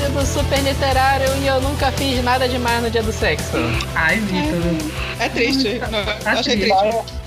[0.00, 3.52] do Super Literário e eu nunca fiz nada demais no dia do sexo.
[3.94, 4.90] Ai, Vitor.
[5.20, 5.78] É triste.
[5.90, 6.76] Não, Tá achei triste.
[6.76, 7.24] triste.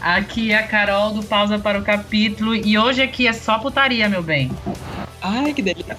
[0.00, 4.08] Aqui é a Carol do Pausa para o Capítulo e hoje aqui é só putaria,
[4.08, 4.52] meu bem.
[5.20, 5.96] Ai, que delícia.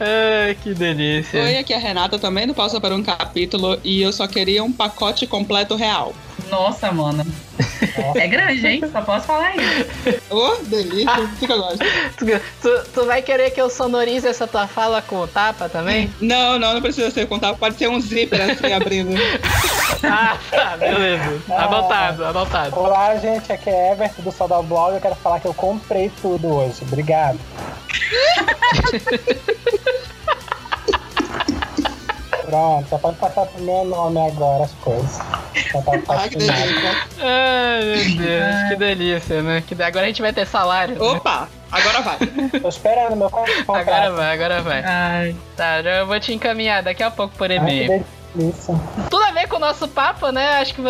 [0.00, 1.42] Ai, que delícia.
[1.42, 4.64] Oi, aqui é a Renata também do Pausa para um Capítulo e eu só queria
[4.64, 6.14] um pacote completo real.
[6.50, 7.24] Nossa, mano.
[8.14, 8.82] É grande, hein?
[8.92, 10.20] Só posso falar isso.
[10.30, 11.28] Ô, delícia.
[11.38, 11.78] Fica gosto.
[12.62, 16.12] Tu, tu- vai querer que eu sonorize essa tua fala com o tapa também?
[16.20, 17.54] Não, não, não precisa ser contar.
[17.54, 19.14] Pode ser um zíper assim abrindo.
[20.04, 21.40] ah, tá, beleza.
[21.48, 22.78] Anotado, anotado.
[22.78, 24.94] Olá, gente, aqui é Everton do Sodal Blog.
[24.94, 26.76] Eu quero falar que eu comprei tudo hoje.
[26.82, 27.38] Obrigado.
[32.50, 35.18] Pronto, só pode passar pro meu nome agora as coisas.
[35.18, 35.24] Tá
[35.86, 36.36] Ai, que fascinado.
[36.36, 36.96] delícia.
[37.22, 39.62] Ai, meu Deus, que delícia, né?
[39.66, 40.94] Que de- Agora a gente vai ter salário.
[40.96, 41.00] né?
[41.00, 42.16] Opa, agora vai.
[42.60, 43.70] Tô esperando meu con- contrato.
[43.88, 44.82] Agora vai, agora vai.
[44.84, 48.04] Ai, Tá, já eu vou te encaminhar daqui a pouco por Ai, que e-mail.
[48.34, 48.74] Delícia.
[49.10, 50.58] Tudo a ver com o nosso papo, né?
[50.60, 50.82] Acho que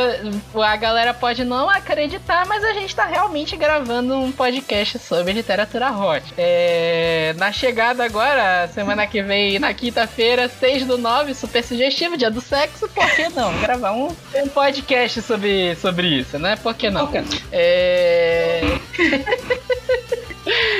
[0.62, 5.91] a galera pode não acreditar, mas a gente tá realmente gravando um podcast sobre literatura
[5.91, 6.22] hot.
[6.36, 12.30] É, na chegada agora, semana que vem, na quinta-feira, 6 do 9, super sugestivo, dia
[12.30, 13.52] do sexo, por que não?
[13.60, 16.56] Gravar um, um podcast sobre, sobre isso, né?
[16.56, 17.06] Por que não?
[17.06, 17.41] Por que não?
[17.52, 18.62] É...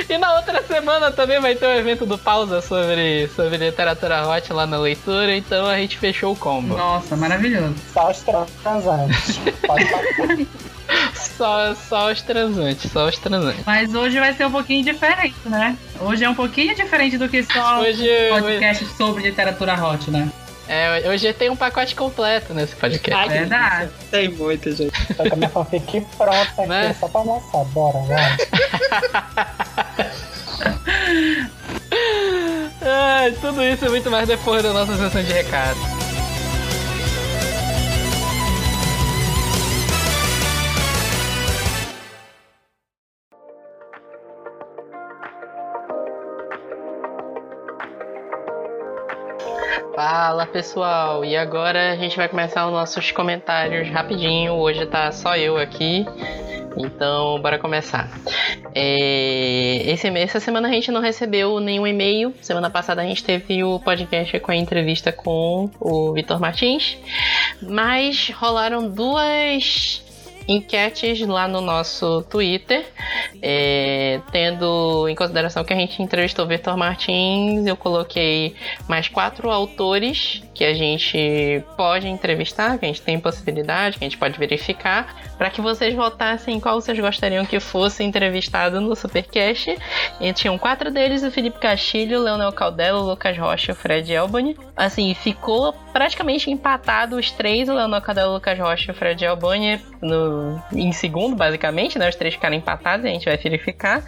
[0.09, 4.51] e na outra semana também vai ter um evento do Pausa sobre, sobre literatura hot
[4.53, 6.75] lá na leitura, então a gente fechou o combo.
[6.77, 7.75] nossa, maravilhoso.
[7.93, 9.39] Só os transantes.
[11.15, 13.63] Só, só os transantes, só os transantes.
[13.65, 15.77] Mas hoje vai ser um pouquinho diferente, né?
[15.99, 20.29] Hoje é um pouquinho diferente do que só Hoje, podcast sobre literatura hot, né?
[20.67, 23.13] é, hoje tem um pacote completo nesse podcast.
[23.15, 23.91] Ai, que Verdade.
[24.11, 24.91] Tem muito, gente.
[25.15, 26.95] Tô com a minha fanfic pronta aqui, Né?
[26.99, 27.63] só pra mostrar.
[27.65, 28.37] Bora, vai.
[33.39, 35.77] Tudo isso e muito mais depois da nossa sessão de recado.
[49.95, 54.53] Fala pessoal, e agora a gente vai começar os nossos comentários rapidinho.
[54.53, 56.05] Hoje tá só eu aqui,
[56.77, 58.09] então bora começar.
[58.73, 62.33] É, esse, essa semana a gente não recebeu nenhum e-mail.
[62.41, 66.97] Semana passada a gente teve o podcast com a entrevista com o Vitor Martins.
[67.61, 70.03] Mas rolaram duas
[70.47, 72.85] enquetes lá no nosso Twitter.
[73.41, 78.55] É, tendo em consideração que a gente entrevistou o Vitor Martins, eu coloquei
[78.87, 84.07] mais quatro autores que a gente pode entrevistar, que a gente tem possibilidade, que a
[84.07, 89.75] gente pode verificar, para que vocês votassem qual vocês gostariam que fosse entrevistado no Supercast.
[90.19, 93.75] E tinham quatro deles: o Felipe Castilho, o Leonel Caldelo, o Lucas Rocha e o
[93.75, 94.55] Fred Elbani.
[94.77, 99.25] Assim, ficou praticamente empatado os três: o Leonel Caldelo, o Lucas Rocha e o Fred
[99.25, 102.07] Elbani no, em segundo, basicamente, né?
[102.07, 104.03] Os três ficaram empatados, a gente vai verificar.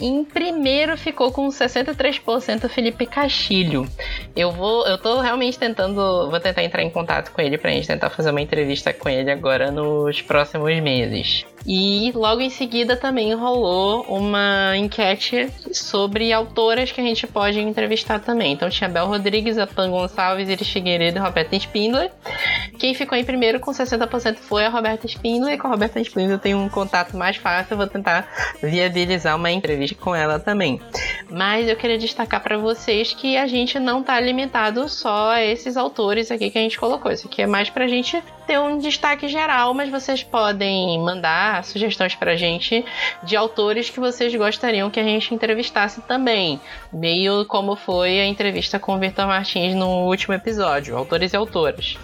[0.00, 3.86] Em primeiro ficou com 63% o Felipe Castilho.
[4.34, 7.86] Eu vou, eu tô realmente tentando, vou tentar entrar em contato com ele pra gente
[7.86, 11.44] tentar fazer uma entrevista com ele agora nos próximos meses.
[11.66, 18.18] E logo em seguida também rolou uma enquete sobre autoras que a gente pode entrevistar
[18.18, 18.52] também.
[18.52, 22.10] Então tinha Bel Rodrigues, a Pan Gonçalves, Iris Figueiredo e Roberta Spindler.
[22.78, 25.58] Quem ficou em primeiro com 60% foi a Roberta Spindler.
[25.58, 28.26] Com a Roberta Spindler eu tenho um contato mais fácil, eu vou tentar
[28.62, 30.80] viabilizar uma entrevista com ela também.
[31.30, 35.76] Mas eu queria destacar para vocês que a gente não tá limitado só a esses
[35.76, 37.12] autores aqui que a gente colocou.
[37.12, 42.14] Isso aqui é mais pra gente ter um destaque geral, mas vocês podem mandar sugestões
[42.14, 42.84] pra gente
[43.22, 46.60] de autores que vocês gostariam que a gente entrevistasse também.
[46.92, 51.96] Meio como foi a entrevista com o Vitor Martins no último episódio, autores e autoras.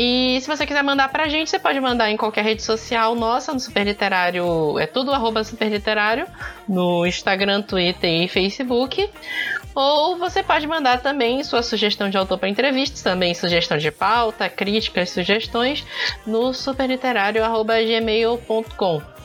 [0.00, 3.52] E se você quiser mandar pra gente, você pode mandar em qualquer rede social nossa,
[3.52, 6.24] no Super Literário, é tudo arroba Super Literário,
[6.68, 9.10] no Instagram, Twitter e Facebook.
[9.74, 14.48] Ou você pode mandar também sua sugestão de autor para entrevistas, também sugestão de pauta,
[14.48, 15.84] críticas, sugestões,
[16.26, 19.18] no superliterário.gmail.com.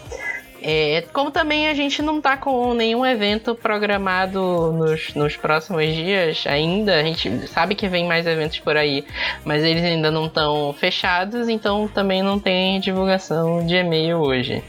[0.65, 6.45] É, como também a gente não tá com nenhum evento programado nos, nos próximos dias
[6.47, 9.03] ainda, a gente sabe que vem mais eventos por aí,
[9.43, 14.63] mas eles ainda não estão fechados, então também não tem divulgação de e-mail hoje.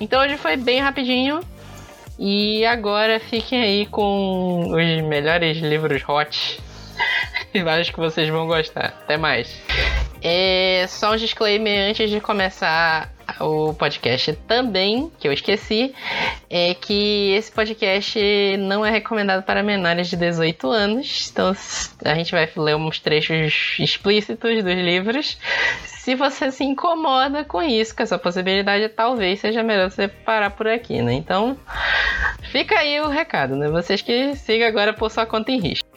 [0.00, 1.40] Então hoje foi bem rapidinho.
[2.18, 6.60] E agora fiquem aí com os melhores livros hot.
[7.52, 8.94] Eu acho que vocês vão gostar.
[9.02, 9.60] Até mais.
[10.22, 15.94] É só um disclaimer antes de começar o podcast também, que eu esqueci,
[16.48, 18.18] é que esse podcast
[18.58, 21.30] não é recomendado para menores de 18 anos.
[21.30, 21.54] Então
[22.04, 25.38] a gente vai ler uns trechos explícitos dos livros.
[25.84, 30.66] Se você se incomoda com isso, com essa possibilidade, talvez seja melhor você parar por
[30.66, 31.12] aqui, né?
[31.12, 31.56] Então,
[32.50, 33.68] fica aí o recado, né?
[33.68, 35.91] Vocês que sigam agora por sua conta em risco.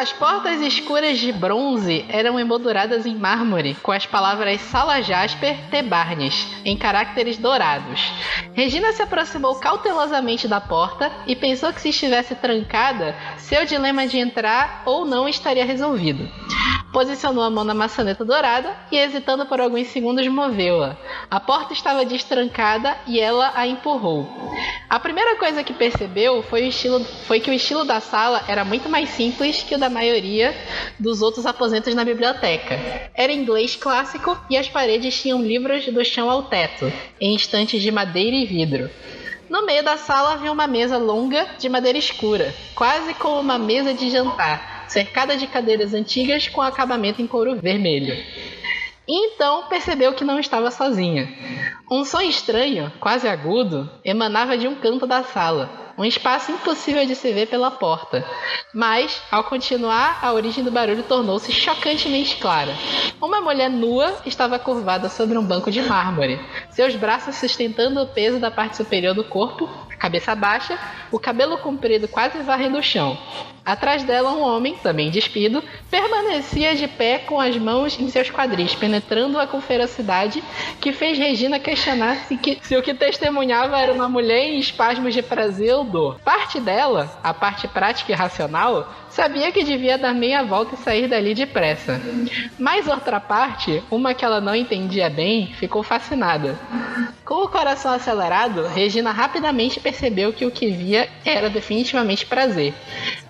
[0.00, 5.82] As portas escuras de bronze eram emolduradas em mármore com as palavras Sala Jasper T.
[5.82, 8.10] Barnes, em caracteres dourados.
[8.54, 14.16] Regina se aproximou cautelosamente da porta e pensou que se estivesse trancada, seu dilema de
[14.16, 16.26] entrar ou não estaria resolvido.
[16.92, 20.96] Posicionou a mão na maçaneta dourada e, hesitando por alguns segundos, moveu-a.
[21.30, 24.28] A porta estava destrancada e ela a empurrou.
[24.88, 28.88] A primeira coisa que percebeu foi, estilo, foi que o estilo da sala era muito
[28.88, 30.52] mais simples que o da maioria
[30.98, 32.74] dos outros aposentos na biblioteca.
[33.14, 37.92] Era inglês clássico e as paredes tinham livros do chão ao teto, em estantes de
[37.92, 38.90] madeira e vidro.
[39.48, 43.92] No meio da sala havia uma mesa longa de madeira escura, quase como uma mesa
[43.94, 48.12] de jantar, cercada de cadeiras antigas com acabamento em couro vermelho.
[49.06, 51.28] E então percebeu que não estava sozinha.
[51.90, 57.14] Um som estranho, quase agudo, emanava de um canto da sala, um espaço impossível de
[57.14, 58.24] se ver pela porta.
[58.74, 62.74] Mas, ao continuar, a origem do barulho tornou-se chocantemente clara.
[63.20, 66.40] Uma mulher nua estava curvada sobre um banco de mármore,
[66.70, 70.78] seus braços sustentando o peso da parte superior do corpo, cabeça baixa,
[71.12, 73.18] o cabelo comprido quase varrendo o chão.
[73.70, 78.74] Atrás dela, um homem, também despido, permanecia de pé com as mãos em seus quadris,
[78.74, 80.42] penetrando-a com ferocidade,
[80.80, 85.14] que fez Regina questionar se, que, se o que testemunhava era uma mulher em espasmos
[85.14, 86.18] de prazer ou dor.
[86.24, 91.06] Parte dela, a parte prática e racional, sabia que devia dar meia volta e sair
[91.06, 92.00] dali depressa.
[92.58, 96.58] Mas outra parte, uma que ela não entendia bem, ficou fascinada.
[97.24, 102.74] Com o coração acelerado, Regina rapidamente percebeu que o que via era definitivamente prazer.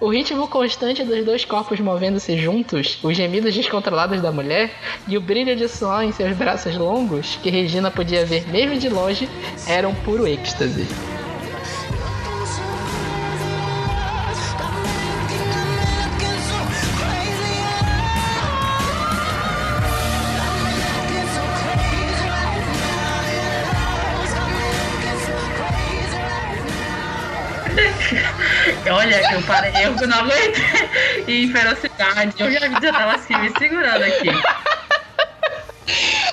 [0.00, 4.70] O ritmo constante dos dois corpos movendo-se juntos, os gemidos descontrolados da mulher
[5.06, 8.88] e o brilho de suor em seus braços longos, que Regina podia ver mesmo de
[8.88, 9.28] longe,
[9.66, 10.86] eram puro êxtase.
[28.90, 30.64] Olha, eu parei, eu não aguentei.
[31.26, 34.28] E em ferocidade, eu já, já tava assim, me segurando aqui.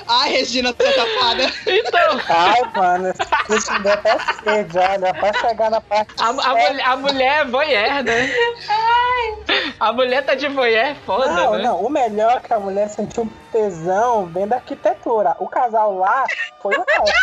[0.06, 1.52] Ai, Regina, tô tapada.
[1.66, 3.12] Então, Ai, mano,
[3.50, 6.14] isso me deu até sede, olha, pra chegar na parte.
[6.18, 8.30] a, a, mulher, a mulher é voyeur, né?
[9.80, 11.62] A mulher tá de voyeur, foda, Não, né?
[11.64, 15.36] não, o melhor é que a mulher sentiu tesão vendo a arquitetura.
[15.38, 16.24] O casal lá
[16.62, 17.16] foi o resto.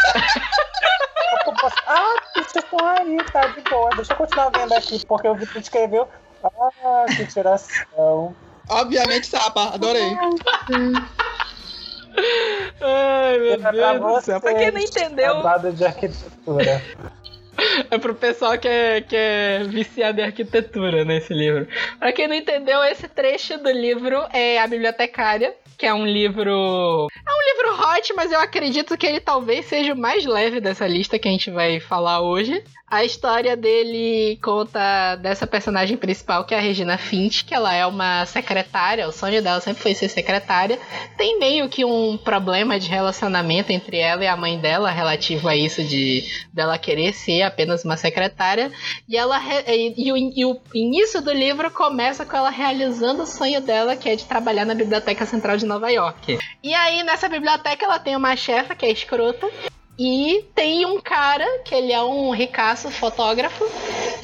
[1.88, 3.89] Ah, deixa eu aí, tá de boa.
[3.96, 6.08] Deixa eu continuar vendo aqui, porque eu vi que escreveu.
[6.44, 8.36] Ah, que tiração.
[8.70, 10.18] Obviamente, Sapa, adorei.
[12.81, 14.41] Ai, meu É Deus do céu.
[14.41, 15.41] Pra quem não entendeu,
[15.74, 16.81] de arquitetura.
[17.89, 21.67] é pro pessoal que é, que é viciado em arquitetura nesse livro.
[22.00, 26.51] Pra quem não entendeu, esse trecho do livro é A Bibliotecária, que é um livro.
[26.51, 30.88] É um livro hot, mas eu acredito que ele talvez seja o mais leve dessa
[30.88, 32.63] lista que a gente vai falar hoje.
[32.96, 37.86] A história dele conta dessa personagem principal, que é a Regina Finch, que ela é
[37.86, 40.80] uma secretária, o sonho dela sempre foi ser secretária.
[41.18, 45.58] Tem meio que um problema de relacionamento entre ela e a mãe dela, relativo a
[45.58, 46.24] isso de
[46.54, 48.72] dela querer ser apenas uma secretária.
[49.10, 53.28] E ela e, e o, e o início do livro começa com ela realizando o
[53.28, 56.40] sonho dela, que é de trabalhar na Biblioteca Central de Nova York.
[56.64, 59.52] E aí, nessa biblioteca, ela tem uma chefa que é escrota.
[59.98, 63.64] E tem um cara, que ele é um ricaço fotógrafo,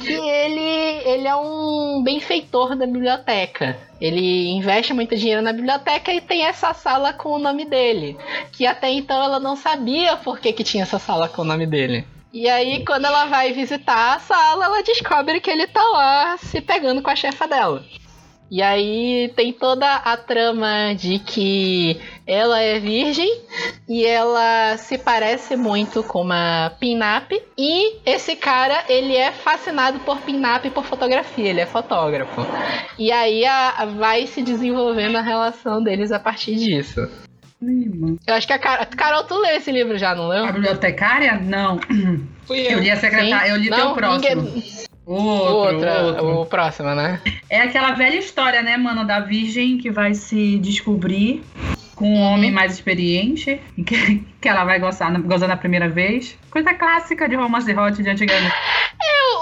[0.00, 3.78] e ele, ele é um benfeitor da biblioteca.
[3.98, 8.18] Ele investe muito dinheiro na biblioteca e tem essa sala com o nome dele.
[8.52, 11.66] Que até então ela não sabia por que, que tinha essa sala com o nome
[11.66, 12.04] dele.
[12.32, 16.60] E aí, quando ela vai visitar a sala, ela descobre que ele tá lá se
[16.60, 17.84] pegando com a chefa dela.
[18.54, 23.40] E aí tem toda a trama de que ela é virgem
[23.88, 27.34] e ela se parece muito com uma pin-up.
[27.56, 32.42] E esse cara, ele é fascinado por pin-up e por fotografia, ele é fotógrafo.
[32.98, 37.08] E aí a, vai se desenvolvendo a relação deles a partir disso.
[38.26, 40.44] Eu acho que a Carol, Carol, tu leu esse livro já, não leu?
[40.44, 41.40] A bibliotecária?
[41.42, 41.80] Não.
[42.44, 42.72] Fui eu.
[42.72, 44.42] Eu li a secretária, eu li Não, teu próximo.
[44.42, 44.62] ninguém-
[45.04, 46.40] Outro, Outra, outro.
[46.42, 47.20] o próximo, né?
[47.50, 51.42] É aquela velha história, né, mano, da virgem que vai se descobrir
[51.96, 56.38] com um homem mais experiente, que, que ela vai gozar na, gozar na primeira vez.
[56.50, 58.54] Coisa clássica de romance hot de antigamente.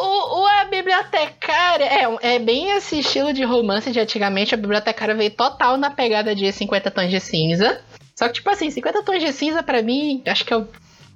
[0.02, 4.54] O, o- a bibliotecária é, é bem esse estilo de romance de antigamente.
[4.54, 7.80] A bibliotecária veio total na pegada de 50 tons de cinza.
[8.16, 10.66] Só que, tipo assim, 50 tons de cinza, pra mim, acho que é o,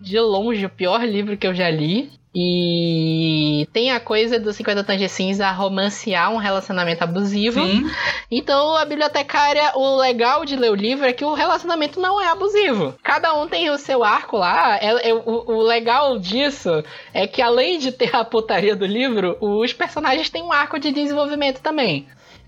[0.01, 2.11] de longe o pior livro que eu já li.
[2.35, 7.61] E tem a coisa do 50 tons de cinza romancear um relacionamento abusivo.
[7.65, 7.89] Sim.
[8.31, 12.27] Então, a bibliotecária, o legal de ler o livro é que o relacionamento não é
[12.29, 12.95] abusivo.
[13.03, 14.77] Cada um tem o seu arco lá.
[14.79, 19.37] É- é- o, o legal disso é que, além de ter a putaria do livro,
[19.41, 22.07] os personagens têm um arco de desenvolvimento também.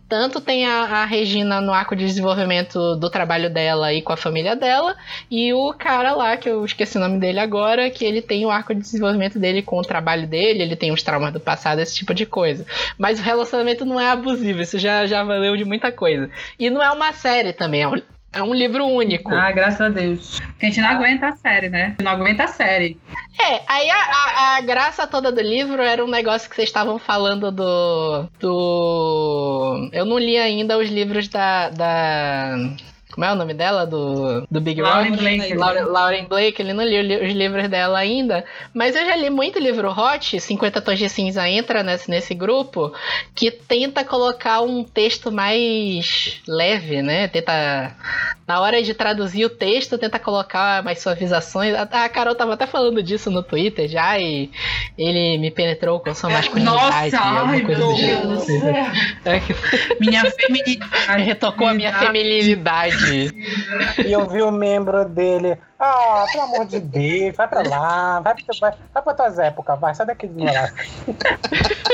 [0.09, 4.17] Tanto tem a, a Regina no arco de desenvolvimento do trabalho dela e com a
[4.17, 4.97] família dela,
[5.31, 8.51] e o cara lá, que eu esqueci o nome dele agora, que ele tem o
[8.51, 11.95] arco de desenvolvimento dele com o trabalho dele, ele tem os traumas do passado, esse
[11.95, 12.65] tipo de coisa.
[12.97, 16.31] Mas o relacionamento não é abusivo, isso já, já valeu de muita coisa.
[16.59, 18.01] E não é uma série também, é um,
[18.33, 19.35] é um livro único.
[19.35, 20.41] Ah, graças a Deus.
[20.41, 21.95] Porque a gente não aguenta a série, né?
[22.03, 22.99] Não aguenta a série.
[23.41, 26.99] É, aí a, a- a graça toda do livro era um negócio que vocês estavam
[26.99, 28.29] falando do.
[28.41, 29.91] do.
[29.93, 31.69] Eu não li ainda os livros da.
[31.71, 32.57] da
[33.17, 33.87] como é o nome dela?
[33.87, 35.23] Do, do Big Lauren Rock?
[35.23, 35.55] Blake.
[35.55, 38.45] Lauren, Lauren Blake, ele não li os livros dela ainda,
[38.75, 42.93] mas eu já li muito livro hot, 50 Tons de Cinza entra nesse, nesse grupo,
[43.35, 47.27] que tenta colocar um texto mais leve, né?
[47.29, 47.97] Tenta,
[48.47, 51.75] na hora de traduzir o texto, tenta colocar mais suavizações.
[51.75, 54.51] A, a Carol tava até falando disso no Twitter já, e
[54.97, 56.77] ele me penetrou com sua masculinidade.
[56.77, 58.61] Nossa, alguma ai, coisa meu Deus tipo.
[58.61, 58.75] céu.
[59.27, 59.55] É que
[60.01, 61.23] Minha feminidade.
[61.25, 63.35] retocou a minha feminilidade.
[64.07, 65.59] E eu vi o membro dele.
[65.79, 69.79] Ah, pelo amor de Deus, vai pra lá, vai, pra- vai, vai pra tuas épocas,
[69.79, 70.73] vai, sai daqui de morar.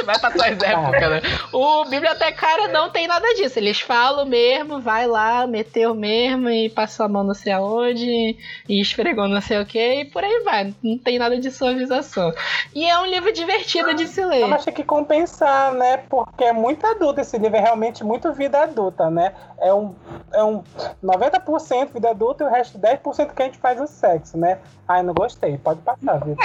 [0.04, 1.20] Vai pra tuas épocas, né?
[1.52, 3.56] O bibliotecário não tem nada disso.
[3.60, 8.36] Eles falam mesmo, vai lá, meteu mesmo e passou a mão não sei aonde
[8.68, 10.74] e esfregou não sei o que e por aí vai.
[10.82, 12.32] Não tem nada de suavização.
[12.74, 14.46] E é um livro divertido de se ler.
[14.48, 15.98] Mas tem que compensar, né?
[15.98, 19.32] Porque é muito adulto esse livro, é realmente muito vida adulta, né?
[19.60, 19.94] É um,
[20.32, 20.64] é um
[21.00, 24.58] 90% vida adulta e o resto 10% que a gente faz o sexo, né?
[24.88, 26.36] Ai, não gostei, pode passar, viu?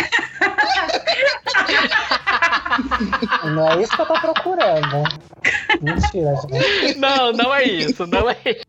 [3.55, 5.03] não é isso que eu tô procurando.
[5.81, 6.98] Mentira, gente.
[6.98, 8.65] Não, não é isso, não é isso.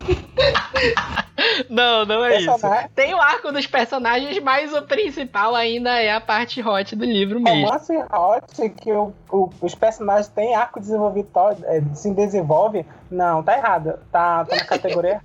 [1.70, 2.46] Não, não é isso.
[2.50, 7.04] Personagem- Tem o arco dos personagens, mas o principal ainda é a parte hot do
[7.04, 7.64] livro mesmo.
[7.66, 11.28] Romance hot que o, o- os personagens têm arco desenvolvido,
[11.64, 12.84] é, se desenvolve.
[13.10, 13.98] Não, tá errado.
[14.10, 15.20] Tá, tá na categoria.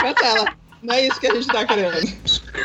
[0.00, 0.46] Cancela.
[0.82, 1.94] Não é isso que a gente tá querendo.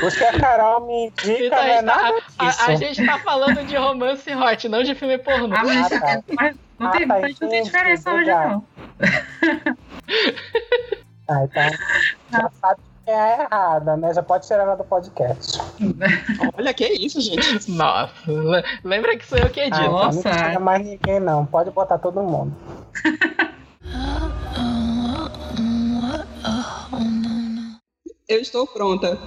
[0.05, 3.75] Os que a Carol me indica é nada a, a- a gente tá falando de
[3.75, 5.55] romance hot, não de filme pornô.
[5.55, 6.22] Ah, mas, Ah, tá.
[6.34, 8.65] mas não, Ah, tem, tá, mas não tem diferença hoje, não.
[11.27, 11.63] Ah, então
[12.31, 14.13] já sabe quem é errada, né?
[14.13, 15.57] Já pode tirar ela do podcast.
[16.55, 17.72] Olha, que isso, gente.
[17.72, 19.81] Nossa, le- lembra que sou eu que Ah, edito.
[19.81, 20.29] então Nossa.
[20.29, 21.43] não tira mais ninguém, não.
[21.45, 22.55] Pode botar todo mundo.
[28.27, 29.20] Eu estou pronta.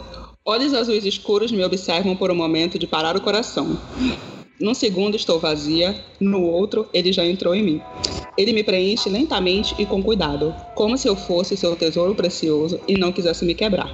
[0.45, 3.79] Olhos azuis escuros me observam por um momento de parar o coração.
[4.61, 7.83] Num segundo estou vazia, no outro ele já entrou em mim.
[8.39, 12.97] Ele me preenche lentamente e com cuidado, como se eu fosse seu tesouro precioso e
[12.97, 13.91] não quisesse me quebrar.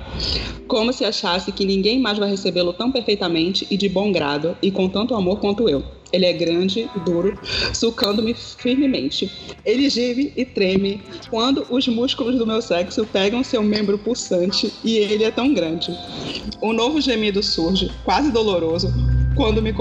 [0.69, 4.71] Como se achasse que ninguém mais vai recebê-lo tão perfeitamente e de bom grado e
[4.71, 5.83] com tanto amor quanto eu.
[6.13, 7.37] Ele é grande, duro,
[7.73, 9.33] sulcando-me firmemente.
[9.65, 14.99] Ele geme e treme quando os músculos do meu sexo pegam seu membro pulsante e
[14.99, 15.91] ele é tão grande.
[16.63, 18.93] Um novo gemido surge, quase doloroso,
[19.35, 19.75] quando me,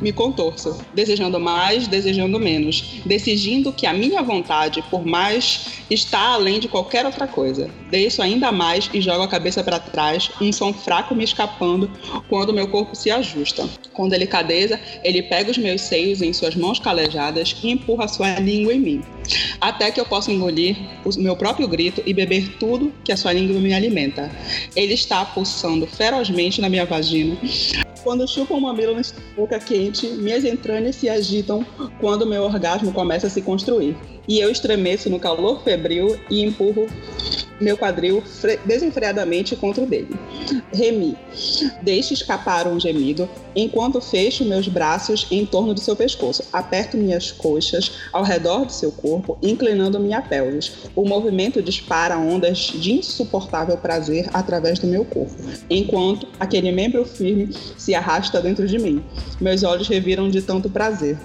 [0.00, 6.60] me contorço, desejando mais, desejando menos, decidindo que a minha vontade, por mais, está além
[6.60, 7.68] de qualquer outra coisa.
[7.90, 11.90] Desço ainda mais e jogo a cabeça para trás, um som fraco me escapando
[12.28, 13.68] quando meu corpo se ajusta.
[13.92, 18.74] Com delicadeza, ele pega os meus seios em suas mãos calejadas e empurra sua língua
[18.74, 19.02] em mim,
[19.60, 23.32] até que eu possa engolir o meu próprio grito e beber tudo que a sua
[23.32, 24.30] língua me alimenta.
[24.76, 27.36] Ele está pulsando ferozmente na minha vagina,
[28.02, 29.02] Quando chupa um mamilo na
[29.36, 31.64] boca quente, minhas entranhas se agitam
[32.00, 33.96] quando meu orgasmo começa a se construir.
[34.26, 36.86] E eu estremeço no calor febril e empurro
[37.60, 38.22] meu quadril
[38.64, 40.16] desenfreadamente contra o dele.
[40.72, 41.16] Remi,
[41.82, 46.44] deixe escapar um gemido enquanto fecho meus braços em torno do seu pescoço.
[46.52, 50.72] Aperto minhas coxas ao redor do seu corpo, inclinando minha pelvis.
[50.94, 55.34] O movimento dispara ondas de insuportável prazer através do meu corpo,
[55.68, 59.02] enquanto aquele membro firme se arrasta dentro de mim.
[59.40, 61.16] Meus olhos reviram de tanto prazer.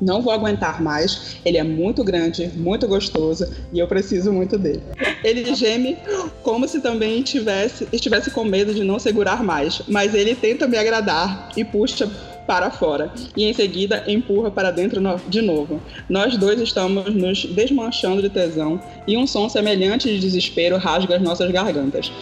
[0.00, 1.36] Não vou aguentar mais.
[1.44, 4.82] Ele é muito grande, muito gostoso e eu preciso muito dele.
[5.24, 5.96] Ele geme
[6.42, 10.76] como se também tivesse, estivesse com medo de não segurar mais, mas ele tenta me
[10.76, 12.10] agradar e puxa
[12.46, 15.80] para fora e em seguida empurra para dentro de novo.
[16.08, 21.22] Nós dois estamos nos desmanchando de tesão e um som semelhante de desespero rasga as
[21.22, 22.12] nossas gargantas.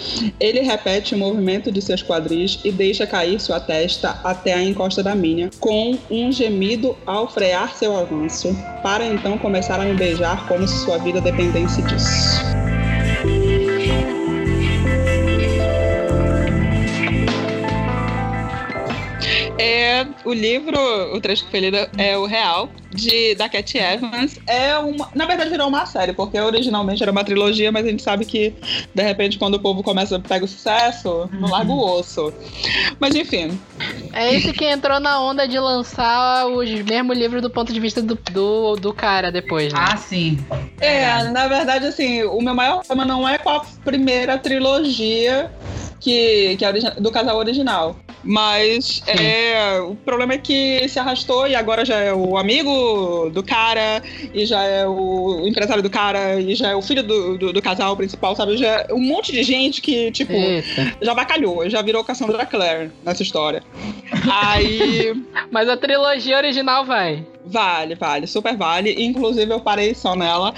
[0.41, 5.03] Ele repete o movimento de seus quadris e deixa cair sua testa até a encosta
[5.03, 10.47] da minha, com um gemido ao frear seu avanço, para então começar a me beijar
[10.49, 12.64] como se sua vida dependesse disso.
[19.65, 20.79] É, o livro,
[21.15, 24.39] o trecho que foi lido é o real, de, da Cat Evans.
[24.47, 25.09] É uma.
[25.15, 28.55] Na verdade, virou uma série, porque originalmente era uma trilogia, mas a gente sabe que,
[28.95, 32.33] de repente, quando o povo começa a pegar o sucesso, não larga o osso.
[33.01, 33.59] Mas enfim.
[34.13, 38.03] É esse que entrou na onda de lançar os mesmos livros do ponto de vista
[38.03, 39.81] do, do, do cara depois, né?
[39.83, 40.39] Ah, sim.
[40.79, 45.51] É, na verdade, assim, o meu maior problema não é com a primeira trilogia
[46.05, 47.97] que, que é do casal original.
[48.23, 53.43] Mas é, o problema é que se arrastou e agora já é o amigo do
[53.43, 57.53] cara, e já é o empresário do cara, e já é o filho do, do,
[57.53, 58.57] do casal principal, sabe?
[58.59, 60.97] Já é um monte de gente que, tipo, Eita.
[61.01, 63.63] já bacalhou, já virou Cassandra Clare nessa história.
[64.31, 65.15] Aí.
[65.51, 67.27] Mas a trilogia original vai.
[67.47, 69.05] Vale, vale, super vale.
[69.05, 70.55] Inclusive, eu parei só nela.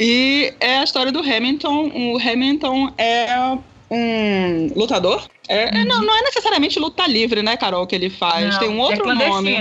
[0.00, 1.90] E é a história do Hamilton.
[1.94, 3.58] O Hamilton é
[3.92, 5.26] um lutador.
[5.48, 8.54] É, é, não, não é necessariamente luta livre, né, Carol, que ele faz.
[8.54, 9.56] Não, Tem um é outro é nome.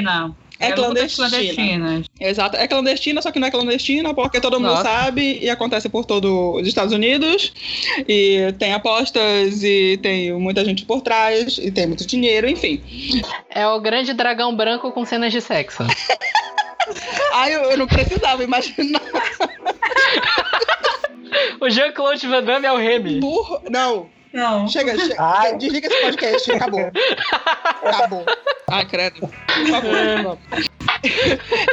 [0.61, 1.27] É, é clandestina.
[1.27, 2.03] clandestina.
[2.19, 2.55] Exato.
[2.55, 4.83] É clandestina, só que não é clandestina porque todo mundo Nossa.
[4.83, 7.51] sabe e acontece por todo os Estados Unidos.
[8.07, 12.81] E tem apostas e tem muita gente por trás e tem muito dinheiro, enfim.
[13.49, 15.83] É o grande dragão branco com cenas de sexo.
[17.33, 19.01] Ai, eu, eu não precisava imaginar.
[21.59, 23.19] o Jean-Claude Van Damme é o Remy.
[23.19, 23.61] Burro.
[23.69, 24.09] Não.
[24.33, 24.67] Não.
[24.67, 25.15] Chega, chega.
[25.17, 25.57] Ai.
[25.57, 26.51] Desliga esse podcast.
[26.51, 26.91] Acabou.
[27.83, 28.25] Acabou.
[28.69, 29.29] Ai, credo.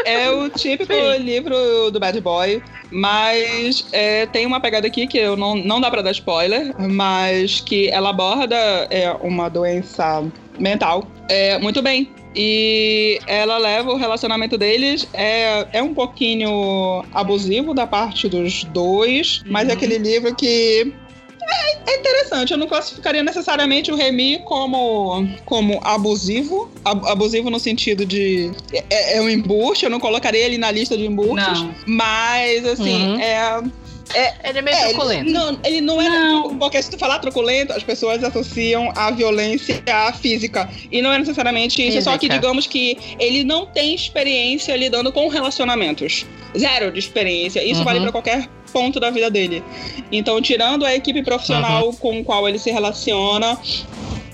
[0.04, 1.18] É o típico Sim.
[1.18, 5.90] livro do Bad Boy, mas é, tem uma pegada aqui que eu não, não dá
[5.90, 8.56] pra dar spoiler, mas que ela aborda
[8.90, 10.24] é, uma doença
[10.58, 12.10] mental é, muito bem.
[12.34, 19.42] E ela leva o relacionamento deles é, é um pouquinho abusivo da parte dos dois,
[19.46, 19.70] mas é uhum.
[19.70, 20.92] é aquele livro que
[21.48, 22.52] é, é interessante.
[22.52, 26.70] Eu não classificaria necessariamente o Remy como, como abusivo.
[26.84, 28.50] Abusivo no sentido de.
[28.90, 29.84] É, é um embuste.
[29.84, 31.60] Eu não colocaria ele na lista de embustes.
[31.60, 31.74] Não.
[31.86, 33.20] Mas, assim, uhum.
[33.20, 33.62] é.
[34.14, 35.24] É, ele é meio é, truculento.
[35.24, 36.08] Ele, não, ele não é.
[36.08, 36.58] Não.
[36.58, 40.68] Porque se tu falar truculento, as pessoas associam a violência à física.
[40.90, 41.96] E não é necessariamente isso.
[41.96, 42.10] Física.
[42.10, 46.24] Só que digamos que ele não tem experiência lidando com relacionamentos.
[46.56, 47.62] Zero de experiência.
[47.62, 47.84] Isso uhum.
[47.84, 49.62] vale para qualquer ponto da vida dele.
[50.10, 51.92] Então, tirando a equipe profissional uhum.
[51.94, 53.58] com qual ele se relaciona,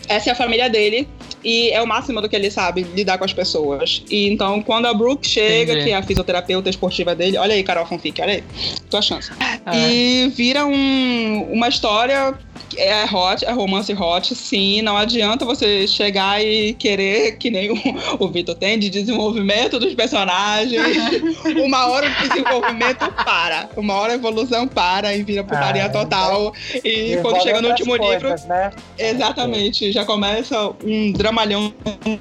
[0.08, 1.08] essa é a família dele
[1.42, 4.02] e é o máximo do que ele sabe lidar com as pessoas.
[4.10, 5.86] E então, quando a Brooke chega, Entendi.
[5.86, 8.44] que é a fisioterapeuta esportiva dele, olha aí, Carol Fanfic, olha aí,
[8.88, 9.30] tua chance.
[9.38, 12.34] Ah, e vira um, uma história
[12.76, 14.82] é hot, é romance hot, sim.
[14.82, 17.76] Não adianta você chegar e querer, que nem o,
[18.18, 20.82] o Vitor tem, de desenvolvimento dos personagens.
[21.64, 23.68] uma hora o desenvolvimento para.
[23.76, 26.52] Uma hora a evolução para e vira putaria ah, total.
[26.84, 28.48] E quando chega no último coisas, livro.
[28.48, 28.70] Né?
[28.98, 31.72] Exatamente, já começa um dramalhão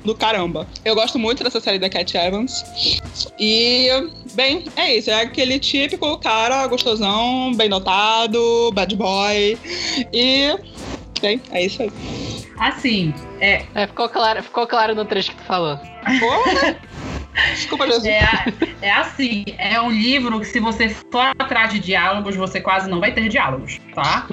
[0.04, 0.68] do caramba.
[0.84, 2.64] Eu gosto muito dessa série da Cat Evans.
[3.40, 3.90] E,
[4.34, 5.10] bem, é isso.
[5.10, 9.58] É aquele típico cara gostosão, bem notado, bad boy.
[10.12, 10.58] E
[11.22, 11.92] bem, é isso aí.
[12.58, 13.66] Assim, é.
[13.74, 15.78] é ficou, claro, ficou claro no trecho que tu falou.
[16.20, 16.78] Porra!
[17.34, 18.06] Desculpa, Jesus.
[18.06, 22.90] É, é assim, é um livro que se você for atrás de diálogos, você quase
[22.90, 24.28] não vai ter diálogos, tá?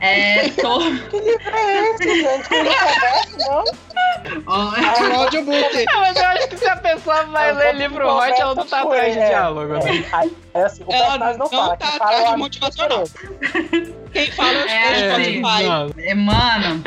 [0.00, 0.48] É.
[0.50, 0.78] Tô...
[1.10, 2.48] Que livro é esse, gente?
[2.48, 3.64] Que livro é esse, não?
[4.76, 5.84] É um audiobook.
[5.94, 9.14] Mas eu acho que se a pessoa vai ler livro hot, ela não tá atrás
[9.14, 9.72] de diálogo.
[9.74, 10.04] Né?
[10.54, 11.76] É, é assim, o ela não, não fala.
[11.76, 13.04] Tá atrás de motivacional.
[14.12, 15.40] Quem fala é, é,
[15.98, 16.82] é, é, mano.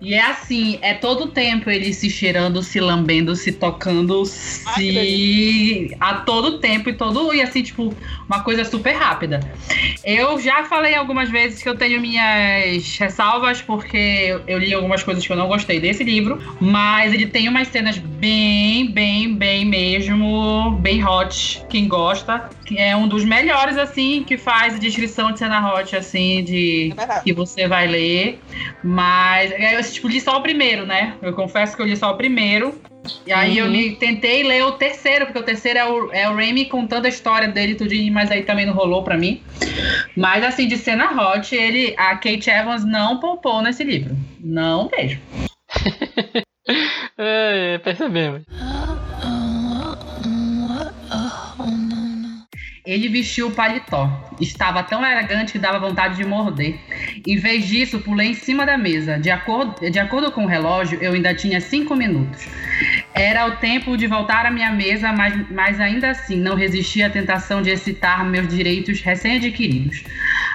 [0.00, 5.96] E é assim, é todo o tempo ele se cheirando, se lambendo, se tocando, se.
[6.00, 7.34] a todo tempo e todo.
[7.34, 7.94] E assim, tipo,
[8.28, 9.40] uma coisa super rápida.
[10.04, 15.26] Eu já falei algumas vezes que eu tenho minhas ressalvas, porque eu li algumas coisas
[15.26, 20.78] que eu não gostei desse livro, mas ele tem umas cenas bem, bem, bem mesmo,
[20.80, 21.62] bem hot.
[21.68, 26.44] Quem gosta, que é um dos melhores, assim, que faz descrição de cena hot, assim,
[26.44, 28.38] de É que você vai ler.
[28.82, 31.14] Mas eu tipo, li só o primeiro, né?
[31.22, 32.80] Eu confesso que eu li só o primeiro.
[33.24, 33.72] E aí eu Uhum.
[33.72, 37.08] li- tentei ler o terceiro, porque o terceiro é o, é o Remy contando a
[37.08, 39.40] história dele tudinho, mas aí também não rolou pra mim.
[40.16, 44.16] Mas assim, de cena hot, ele, a Kate Evans não poupou nesse livro.
[44.40, 45.20] Não mesmo.
[47.18, 48.42] É, percebemos.
[52.86, 54.08] Ele vestiu o paletó.
[54.40, 56.78] Estava tão elegante que dava vontade de morder.
[57.26, 59.18] Em vez disso, pulei em cima da mesa.
[59.18, 62.46] De acordo, de acordo com o relógio, eu ainda tinha cinco minutos.
[63.12, 67.10] Era o tempo de voltar à minha mesa, mas, mas ainda assim não resisti à
[67.10, 70.04] tentação de excitar meus direitos recém-adquiridos.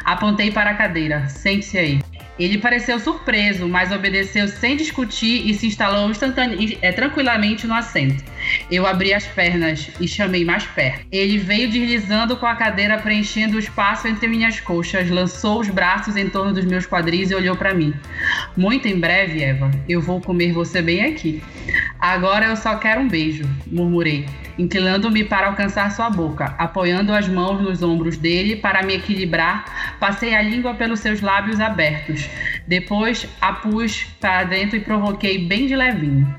[0.05, 1.27] Apontei para a cadeira.
[1.27, 1.99] Sente-se aí.
[2.39, 8.23] Ele pareceu surpreso, mas obedeceu sem discutir e se instalou instantane- eh, tranquilamente no assento.
[8.69, 11.05] Eu abri as pernas e chamei mais perto.
[11.11, 16.15] Ele veio deslizando com a cadeira, preenchendo o espaço entre minhas coxas, lançou os braços
[16.15, 17.93] em torno dos meus quadris e olhou para mim.
[18.55, 21.41] Muito em breve, Eva, eu vou comer você bem aqui.
[21.99, 24.25] Agora eu só quero um beijo, murmurei,
[24.57, 29.97] inclinando-me para alcançar sua boca, apoiando as mãos nos ombros dele para me equilibrar.
[29.99, 32.27] Passei a língua pelos seus lábios abertos.
[32.67, 36.33] Depois a pus para dentro e provoquei bem de levinho.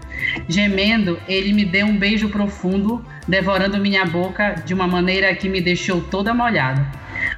[0.48, 5.60] Gemendo, ele me deu um beijo profundo, devorando minha boca de uma maneira que me
[5.60, 6.84] deixou toda molhada.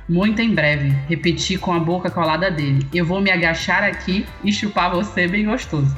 [0.08, 2.88] Muito em breve, repeti com a boca colada dele.
[2.94, 5.94] Eu vou me agachar aqui e chupar você bem gostoso.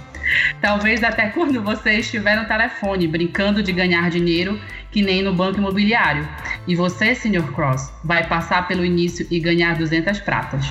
[0.61, 5.59] Talvez até quando você estiver no telefone brincando de ganhar dinheiro, que nem no banco
[5.59, 6.29] imobiliário.
[6.67, 7.53] E você, Sr.
[7.55, 10.67] Cross, vai passar pelo início e ganhar 200 pratas.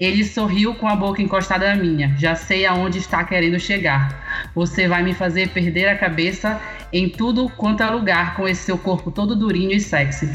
[0.00, 2.14] Ele sorriu com a boca encostada na minha.
[2.18, 4.50] Já sei aonde está querendo chegar.
[4.54, 6.60] Você vai me fazer perder a cabeça
[6.92, 10.28] em tudo quanto é lugar com esse seu corpo todo durinho e sexy.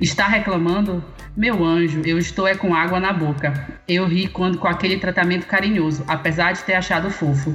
[0.00, 1.02] Está reclamando?
[1.36, 3.78] Meu anjo, eu estou é com água na boca.
[3.86, 7.54] Eu ri quando com aquele tratamento carinhoso, apesar de ter achado fofo.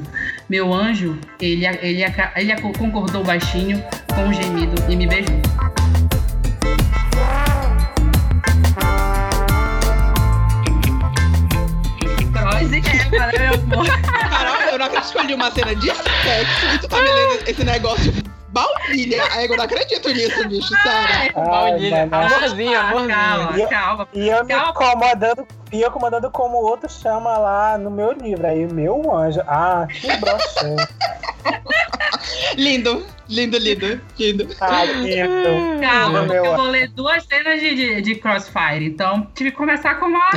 [0.50, 2.02] Meu anjo, ele, ele,
[2.38, 3.84] ele concordou baixinho,
[4.16, 5.42] com um gemido e me beijou.
[12.72, 14.02] Eva, né, meu amor?
[14.30, 17.10] Caralho, eu não acredito que eu li uma cena de sexo e tu tá me
[17.10, 18.14] lendo esse negócio
[18.50, 19.24] baunilha.
[19.32, 21.34] Aí eu não acredito nisso, bicho, sério.
[21.36, 22.08] Baunilha.
[22.12, 23.10] Amorzinho, amorzinho.
[23.10, 24.08] Calma, E- calma.
[24.14, 24.70] E eu me Calma.
[24.70, 28.46] incomodando, e eu incomodando como o outro chama lá no meu livro.
[28.46, 29.42] Aí, meu anjo.
[29.48, 30.88] Ah, que broxante.
[32.56, 34.48] Lindo, lindo, lindo, lindo.
[34.62, 35.80] Ah, lindo.
[35.82, 38.86] Calma, Lindo, porque eu meu vou ler duas cenas de, de, de Crossfire.
[38.86, 40.30] Então, tive que começar com uma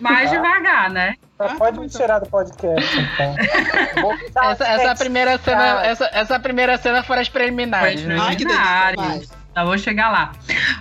[0.00, 1.14] mais devagar, né?
[1.38, 3.36] Só pode me tirar do podcast, então.
[4.50, 8.16] Essa, essa primeira cena, essa, essa primeira cena foram as preliminares, né?
[8.18, 9.38] Ai, que delícia, Preliminares.
[9.58, 10.32] Já vou chegar lá.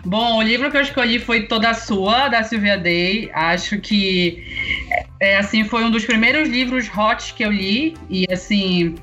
[0.06, 3.28] Bom, o livro que eu escolhi foi Toda Sua, da Sylvia Day.
[3.34, 4.44] Acho que,
[5.20, 7.98] é, assim, foi um dos primeiros livros hot que eu li.
[8.08, 8.94] E, assim,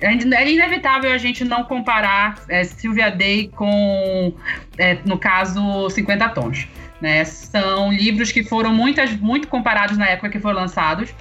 [0.00, 4.34] é inevitável a gente não comparar é, Sylvia Day com,
[4.78, 6.66] é, no caso, 50 Tons.
[7.04, 7.22] Né?
[7.26, 11.14] São livros que foram muitas, muito comparados na época que foram lançados.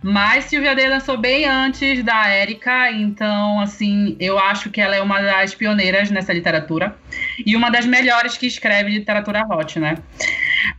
[0.00, 5.02] Mas Sylvia Day lançou bem antes da Érica, então, assim, eu acho que ela é
[5.02, 6.96] uma das pioneiras nessa literatura
[7.44, 9.96] e uma das melhores que escreve literatura hot, né?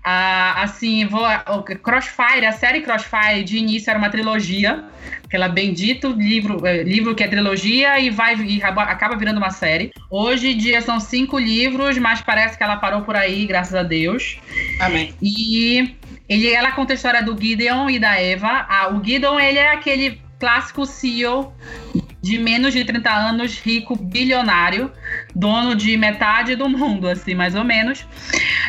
[0.04, 1.26] Ah, assim, vou,
[1.84, 4.84] Crossfire, a série Crossfire de início era uma trilogia,
[5.24, 9.50] aquela bendito livro, eh, livro que é trilogia e vai e acaba- acaba virando uma
[9.50, 9.92] série.
[10.10, 13.84] Hoje em dia são cinco livros, mas parece que ela parou por aí, graças a
[13.84, 14.40] Deus.
[14.80, 15.14] Amém.
[15.22, 15.96] E
[16.30, 18.66] ele, ela conta a história do Gideon e da Eva.
[18.70, 21.54] Ah, o Gideon, ele é aquele clássico CEO
[22.22, 24.92] de menos de 30 anos, rico, bilionário,
[25.36, 28.06] dono de metade do mundo, assim, mais ou menos.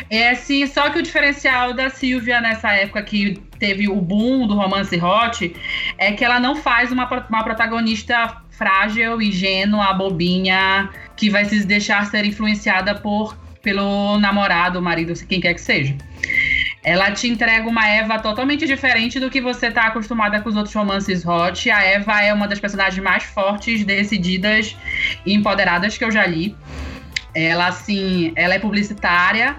[0.09, 4.55] É assim, só que o diferencial da Silvia nessa época que teve o boom do
[4.55, 5.53] romance hot
[5.97, 12.05] é que ela não faz uma, uma protagonista frágil, ingênua, bobinha, que vai se deixar
[12.05, 15.95] ser influenciada por pelo namorado, marido, quem quer que seja.
[16.83, 20.73] Ela te entrega uma Eva totalmente diferente do que você tá acostumada com os outros
[20.73, 21.69] romances hot.
[21.69, 24.77] A Eva é uma das personagens mais fortes, decididas
[25.25, 26.55] e empoderadas que eu já li.
[27.33, 29.57] Ela, assim, ela é publicitária,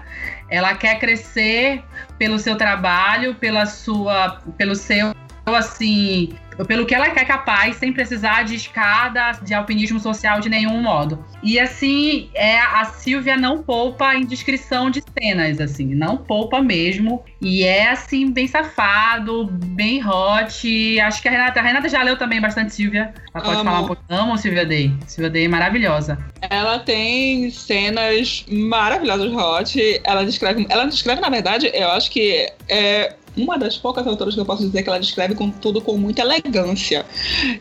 [0.49, 1.83] ela quer crescer
[2.17, 6.33] pelo seu trabalho, pela sua, pelo seu assim,
[6.67, 11.23] pelo que ela é capaz, sem precisar de escada de alpinismo social de nenhum modo.
[11.43, 17.23] E assim, é a Silvia não poupa em descrição de cenas, assim, não poupa mesmo.
[17.41, 20.99] E é assim, bem safado, bem hot.
[20.99, 23.13] Acho que a Renata, a Renata já leu também bastante Silvia.
[23.33, 23.63] Ela pode Amo.
[23.63, 24.03] falar um pouco.
[24.09, 24.93] Amo Silvia Day.
[25.07, 26.17] Silvia Day é maravilhosa.
[26.41, 30.01] Ela tem cenas maravilhosas hot.
[30.03, 30.67] Ela descreve.
[30.69, 34.63] Ela descreve, na verdade, eu acho que é uma das poucas autoras que eu posso
[34.63, 37.05] dizer que ela descreve com tudo com muita elegância.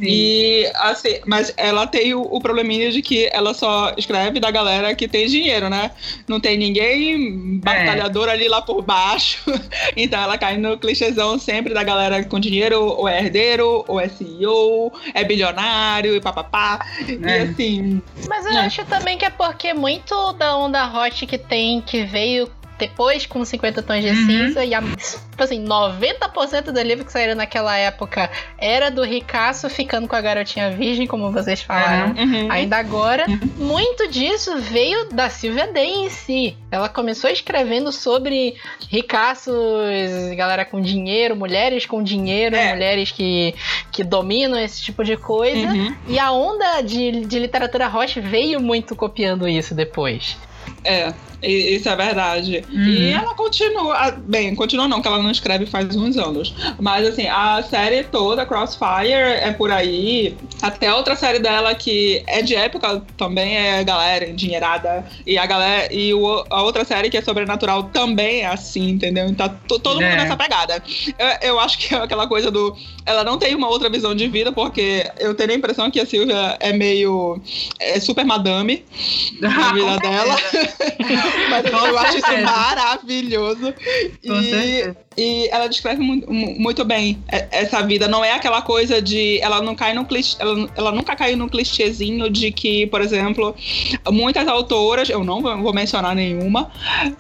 [0.01, 4.95] E assim, mas ela tem o, o probleminha de que ela só escreve da galera
[4.95, 5.91] que tem dinheiro, né?
[6.27, 9.39] Não tem ninguém batalhador ali lá por baixo.
[9.97, 14.09] então ela cai no clichêzão sempre da galera com dinheiro, ou é herdeiro, ou é
[14.09, 16.85] CEO, é bilionário e papapá.
[17.09, 17.13] É.
[17.13, 18.57] E assim, Mas eu É.
[18.67, 22.49] acho também que é porque muito da onda hot que tem, que veio
[22.81, 24.27] depois com 50 tons de Uhum.
[24.27, 29.69] cinza, e a, tipo assim, 90% do livro que saíram naquela época era do ricaço
[29.71, 32.15] ficando com a garotinha virgem, como vocês falaram.
[32.17, 32.51] uhum.
[32.51, 36.57] Ainda agora, muito disso veio da Sylvia Day em si.
[36.71, 38.55] Ela começou escrevendo sobre
[38.89, 39.55] ricaços,
[40.37, 42.73] galera com dinheiro, mulheres com dinheiro, É.
[42.73, 43.55] mulheres que,
[43.93, 45.69] que dominam esse tipo de coisa.
[45.69, 45.95] Uhum.
[46.09, 50.37] E a onda de, de literatura hot veio muito copiando isso depois.
[50.85, 52.65] É, isso é verdade.
[52.71, 52.85] Uhum.
[52.85, 53.95] E ela continua.
[53.97, 56.55] ah, Bem, continua não, que ela não escreve faz uns anos.
[56.79, 60.37] Mas assim, a série toda, Crossfire, é por aí.
[60.63, 65.05] Até a outra série dela que é de época também é galera endinheirada.
[65.27, 65.93] E a galera.
[65.93, 69.27] E o- a outra série que é sobrenatural também é assim, entendeu?
[69.27, 70.17] Então to- todo mundo É.
[70.17, 70.83] nessa pegada.
[71.19, 72.77] Eu, eu acho que é aquela coisa do.
[73.07, 76.07] Ela não tem uma outra visão de vida, porque eu tenho a impressão que a
[76.07, 77.41] Silvia é meio.
[77.79, 78.85] É super madame
[79.41, 80.37] na vida dela.
[81.49, 83.75] Mas eu acho isso maravilhoso.
[84.23, 88.09] E, e ela descreve mu- mu- muito bem essa vida.
[88.09, 89.39] Não é aquela coisa de.
[89.41, 90.37] Ela não cai no clichê.
[90.39, 93.55] Ela, ela nunca caiu num clichêzinho de que, por exemplo,
[94.11, 96.71] muitas autoras, eu não vou vou mencionar nenhuma,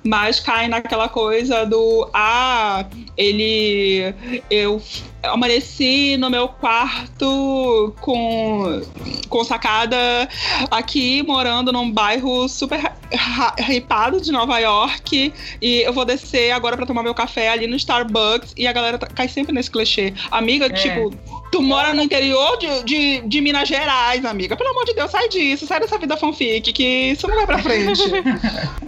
[0.05, 2.09] mas caem naquela coisa do.
[2.15, 4.15] Ah, ele.
[4.51, 4.81] Eu
[5.23, 8.83] amanheci no meu quarto com,
[9.29, 9.97] com sacada
[10.71, 12.93] aqui, morando num bairro super
[13.69, 15.33] hypado de Nova York.
[15.61, 18.55] E eu vou descer agora pra tomar meu café ali no Starbucks.
[18.57, 20.15] E a galera tá- cai sempre nesse clichê.
[20.31, 20.71] Amiga, É.
[20.71, 21.13] tipo,
[21.51, 24.57] tu mora no interior de, de, de Minas Gerais, amiga.
[24.57, 27.59] Pelo amor de Deus, sai disso, sai dessa vida fanfic, que isso não vai pra
[27.59, 28.01] frente.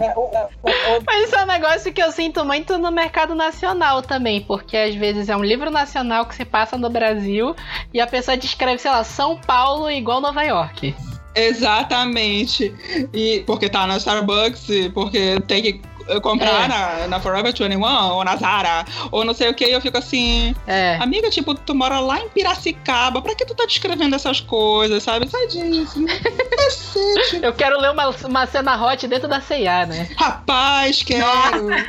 [0.00, 4.40] É, é, Mas isso é um negócio que eu sinto muito no mercado nacional também,
[4.40, 7.54] porque às vezes é um livro nacional que se passa no Brasil
[7.92, 10.94] e a pessoa descreve, sei lá, São Paulo igual Nova York.
[11.34, 12.74] Exatamente.
[13.12, 16.68] E porque tá na Starbucks, porque tem que eh, comprar É.
[16.68, 20.54] na, na Forever 21 ou na Zara, ou não sei o que, eu fico assim,
[20.66, 20.96] É.
[21.00, 25.28] amiga, tipo, tu mora lá em Piracicaba, pra que tu tá descrevendo essas coisas, sabe?
[25.28, 26.00] Sai disso.
[26.00, 26.12] né?
[26.56, 27.40] Cacete.
[27.42, 30.08] Eu quero ler uma, uma cena hot dentro da C&A, né?
[30.16, 31.26] Rapaz, quero.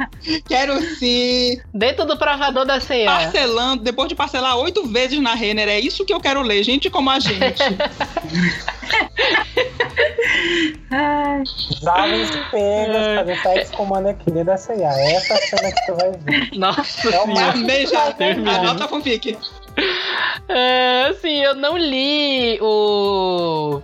[0.47, 1.59] quero sim.
[1.73, 3.05] Dentro do provador da C&A.
[3.11, 6.89] Parcelando, depois de parcelar oito vezes na Renner, é isso que eu quero ler, gente
[6.89, 7.63] como a gente.
[10.91, 11.43] Ai,
[11.81, 14.91] jovens pegos fazer sexo com manequim da.
[14.99, 16.49] É essa cena que tu vai ver.
[16.57, 18.49] Nossa É uma- me livre.
[18.49, 19.37] anota a fanfic.
[20.49, 23.81] É, assim, eu não li o.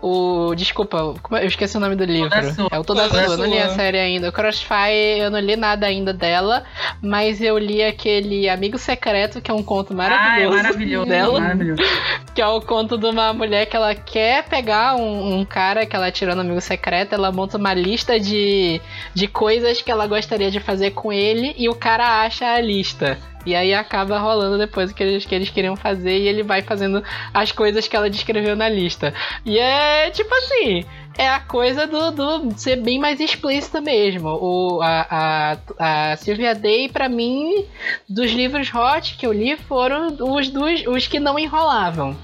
[0.00, 0.54] O.
[0.54, 2.30] Desculpa, é- eu esqueci o nome do livro.
[2.30, 2.68] Toda Sua.
[2.70, 4.28] É o Toda, Toda Sua, eu não li a série ainda.
[4.28, 6.64] O Crossfire, eu não li nada ainda dela,
[7.02, 10.56] mas eu li aquele Amigo Secreto, que é um conto maravilhoso.
[10.56, 11.08] maravilhoso.
[11.08, 11.82] Dela, Maravilhoso.
[12.34, 15.94] que é o conto de uma mulher que ela quer pegar um, um cara que
[15.94, 18.80] ela tirou no amigo secreto, ela monta uma lista de,
[19.14, 23.18] de coisas que ela gostaria de fazer com ele e o cara acha a lista.
[23.46, 26.62] E aí acaba rolando depois o que eles, que eles queriam fazer e ele vai
[26.62, 27.02] fazendo
[27.32, 29.12] as coisas que ela descreveu na lista.
[29.44, 30.84] E é tipo assim.
[31.16, 34.30] É a coisa do, do ser bem mais explícita mesmo.
[34.30, 37.66] O, a, a, a Sylvia Day, pra mim,
[38.08, 42.16] dos livros hot que eu li, foram os, dos, os que não enrolavam.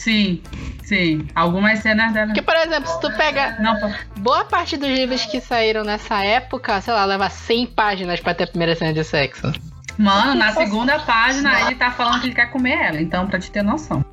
[0.00, 0.40] Sim,
[0.84, 1.26] sim.
[1.34, 2.26] Algumas cenas dela.
[2.26, 3.74] Porque, por exemplo, se tu pega Não,
[4.18, 8.44] boa parte dos livros que saíram nessa época, sei lá, leva 100 páginas pra ter
[8.44, 9.52] a primeira cena de sexo.
[9.98, 13.50] Mano, na segunda página ele tá falando que ele quer comer ela, então pra te
[13.50, 14.04] ter noção.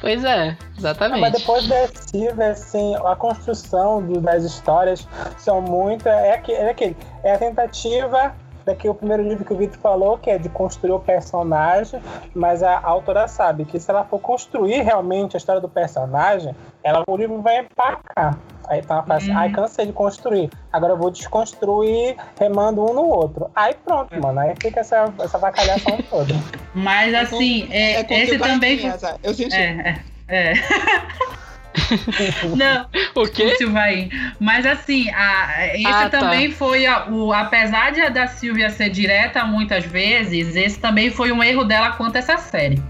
[0.00, 1.38] Pois é, Não, mas exatamente.
[1.38, 5.06] depois da Silvia, assim, a construção do- das histórias
[5.38, 6.08] são muito.
[6.08, 6.96] É, aque- é aquele.
[7.22, 10.92] É a tentativa daqui o primeiro livro que o Vitor falou, que é de construir
[10.92, 12.00] o personagem,
[12.34, 17.02] mas a autora sabe que se ela for construir realmente a história do personagem, ela,
[17.06, 18.38] o livro vai empacar.
[18.68, 19.38] Aí então ela fala assim, Uhum.
[19.38, 20.50] ai, cansei de construir.
[20.72, 23.50] Agora eu vou desconstruir, remando um no outro.
[23.54, 24.40] Aí pronto, mano.
[24.40, 26.34] Aí fica essa, essa vacalhação toda.
[26.74, 28.88] Mas assim, é, É com esse também.
[28.88, 28.96] é.
[29.22, 29.54] Eu senti.
[29.56, 29.98] É,
[30.28, 30.52] é.
[32.56, 33.54] Não, O quê?
[33.56, 34.10] Silvain.
[34.38, 36.18] Mas assim, a, esse Ah, tá.
[36.20, 37.32] também foi a- o.
[37.32, 41.92] Apesar de a da Silvia ser direta muitas vezes, esse também foi um erro dela
[41.92, 42.82] quanto a essa série.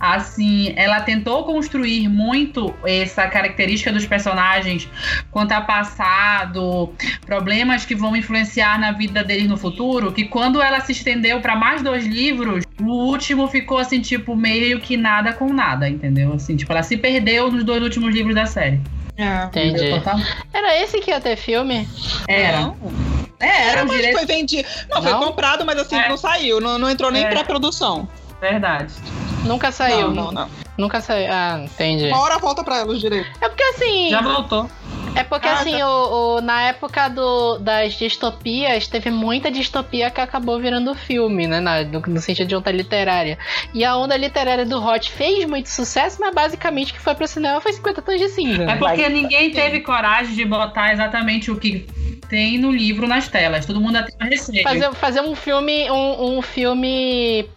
[0.00, 4.88] Assim, ela tentou construir muito essa característica dos personagens
[5.30, 6.92] quanto a passado,
[7.24, 11.56] problemas que vão influenciar na vida deles no futuro, que quando ela se estendeu para
[11.56, 16.32] mais dois livros, o último ficou assim, tipo, meio que nada com nada, entendeu?
[16.34, 18.80] Assim, tipo, ela se perdeu nos dois últimos livros da série.
[19.16, 19.44] É.
[19.44, 20.02] Entendi.
[20.52, 21.88] Era esse que ia ter filme?
[22.28, 22.60] Era.
[22.60, 22.76] Não,
[23.40, 24.16] É, era, mas direito.
[24.16, 24.68] foi vendido.
[24.90, 25.10] Não, Não?
[25.20, 26.08] foi comprado, mas assim, É.
[26.08, 26.60] não saiu.
[26.60, 27.28] Não, não entrou nem É.
[27.28, 28.08] pré-produção.
[28.40, 28.92] Verdade.
[29.44, 30.10] Nunca saiu.
[30.10, 30.50] Não, não, não.
[30.76, 31.28] Nunca saiu.
[31.32, 32.08] Ah, entendi.
[32.08, 33.30] Uma hora volta pra ela os direitos.
[33.40, 34.10] É porque assim.
[34.10, 34.68] Já voltou.
[35.16, 35.88] É porque Ah, assim, tá.
[35.88, 41.58] o, o- na época do, das distopias, teve muita distopia que acabou virando filme, né?
[41.60, 43.38] Na- no, no sentido de onda literária.
[43.72, 47.26] E a onda literária do Hot fez muito sucesso, mas basicamente o que foi pro
[47.26, 48.62] cinema foi 50 tons de cinza.
[48.62, 48.76] É né?
[48.76, 51.86] porque ninguém teve coragem de botar exatamente o que
[52.28, 53.64] tem no livro nas telas.
[53.64, 54.62] Todo mundo até receio.
[54.64, 57.48] Fazer, fazer um filme, um, um filme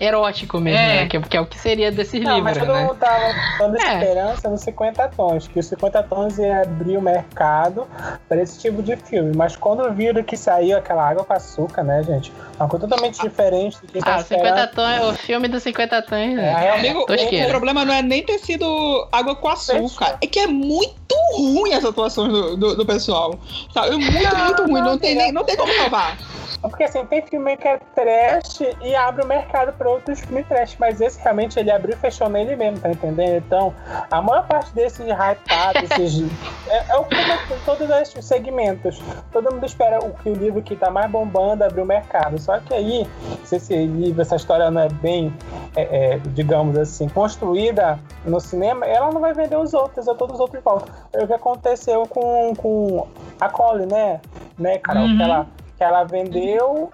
[0.00, 1.02] erótico mesmo, É.
[1.02, 1.06] né?
[1.08, 2.82] Que, que é o que seria desses Não, mas livros, todo né?
[2.86, 3.94] mundo tava dando É.
[3.94, 7.86] esperança nos 50 tons, que os 50 tons ia abrir o mercado
[8.28, 9.32] para esse tipo de filme.
[9.34, 12.32] Mas quando viram que saiu aquela água com açúcar, né, gente?
[12.58, 16.12] Uma coisa totalmente diferente do que tá Ah, 50 tons, o filme dos 50 tons.
[16.14, 16.56] É, né?
[16.58, 17.46] realmente, Amigo, Tosqueira.
[17.46, 20.18] o problema não é nem ter sido água com açúcar.
[20.20, 20.94] É que é muito
[21.36, 23.38] ruim as atuações do, do, do pessoal.
[23.72, 23.96] Sabe?
[23.96, 24.72] Muito, Não, muito ruim.
[24.72, 26.16] Não, não, tem, nem, não tem como salvar.
[26.60, 30.76] Porque assim, tem filme que é trash e abre o mercado para outros filmes trash,
[30.78, 33.42] mas esse realmente ele abriu e fechou nele mesmo, tá entendendo?
[33.46, 33.74] Então,
[34.10, 36.30] a maior parte desses hypados, esses,
[36.68, 39.00] é, é o que em todos os segmentos.
[39.32, 42.38] Todo mundo espera o que o livro que tá mais bombando abrir o mercado.
[42.38, 43.08] Só que aí,
[43.44, 45.32] se esse livro, essa história não é bem,
[45.76, 50.34] é, é, digamos assim, construída no cinema, ela não vai vender os outros, ou todos
[50.34, 50.94] os outros voltam.
[51.12, 53.06] É o que aconteceu com, com
[53.40, 54.20] a Cole, né?
[54.58, 55.04] Né, Carol?
[55.04, 55.16] Uhum.
[55.16, 55.46] Que ela
[55.80, 56.90] que ela vendeu,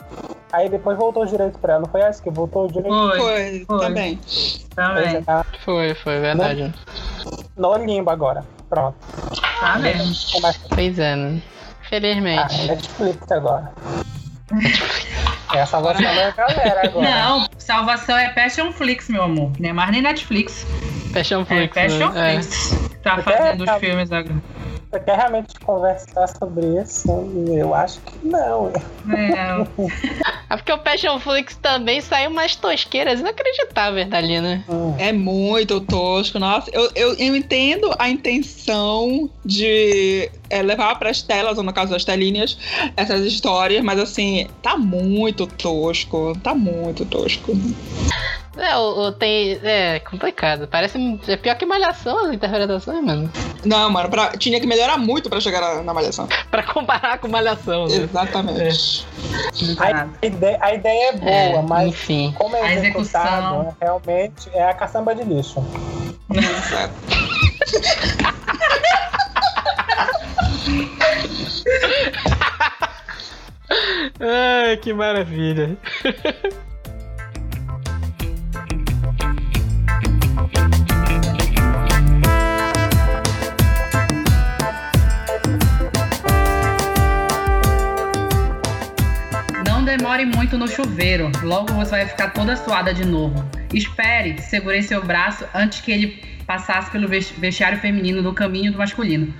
[0.53, 1.83] aí depois voltou os direitos pra ela.
[1.83, 2.97] Não foi essa que voltou os direitos?
[2.97, 3.79] Foi, Foi, Foi.
[3.81, 4.21] também.
[4.77, 5.23] também.
[5.25, 6.73] Tá Foi, foi, verdade.
[7.57, 8.45] no limbo agora.
[8.71, 8.95] Pronto.
[9.59, 10.15] Tá mesmo.
[10.31, 11.43] Tem mais- Pois é, né?
[11.43, 12.67] Ah, Felizmente.
[12.69, 13.73] Netflix agora.
[15.53, 17.11] É a salvação da galera agora.
[17.11, 19.51] Não, salvação é Passion Flix, meu amor.
[19.59, 20.65] Não é mais nem Netflix.
[21.13, 21.75] Passion É Flix.
[21.75, 22.35] Passion né?
[22.37, 22.41] É.
[22.41, 22.89] Flix.
[23.03, 24.37] Tá Até fazendo os tá- filmes agora.
[24.91, 27.09] Você quer realmente conversar sobre isso?
[27.49, 28.69] Eu acho que não.
[28.69, 29.67] É,
[30.49, 34.65] É porque o Passion Flix também saiu umas tosqueiras inacreditáveis dali, né?
[34.69, 34.95] Hum.
[34.99, 36.39] É muito tosco.
[36.39, 41.73] Nossa, eu, eu, eu entendo a intenção de é, levar para as telas, ou no
[41.73, 42.57] caso das telinhas,
[42.97, 46.39] essas histórias, mas assim, tá muito tosco.
[46.43, 47.53] Tá muito tosco.
[48.57, 49.61] É, o, o- tem.
[49.63, 50.67] É complicado.
[50.67, 50.99] Parece.
[51.29, 53.31] É pior que malhação as interpretações, mano.
[53.65, 56.27] Não, mano, pra- tinha que melhorar muito pra chegar na, na malhação.
[56.51, 57.97] Pra comparar com malhação, né?
[57.97, 59.07] Exatamente.
[59.79, 62.35] A ideia, a ideia é boa, É, mas Enfim.
[62.39, 63.63] como é A executado, execução.
[63.65, 65.63] né, realmente é a caçamba de lixo.
[74.21, 75.77] Ai, que maravilha.
[89.97, 93.49] demore muito no chuveiro, logo você vai ficar toda suada de novo.
[93.73, 98.79] Espere, segurei seu braço antes que ele passasse pelo ves- vestiário feminino do caminho do
[98.79, 99.35] masculino.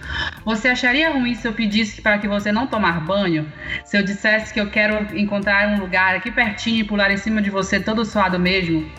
[0.45, 3.47] Você acharia ruim se eu pedisse para que você não tomar banho?
[3.85, 7.43] Se eu dissesse que eu quero encontrar um lugar aqui pertinho e pular em cima
[7.43, 8.91] de você todo suado mesmo?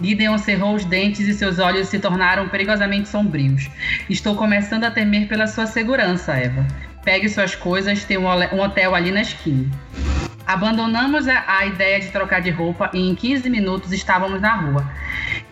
[0.00, 3.70] Gideon cerrou os dentes e seus olhos se tornaram perigosamente sombrios.
[4.08, 6.66] Estou começando a temer pela sua segurança, Eva.
[7.04, 9.70] Pegue suas coisas, tem um hotel ali na esquina.
[10.46, 14.90] Abandonamos a, a ideia de trocar de roupa e em 15 minutos estávamos na rua.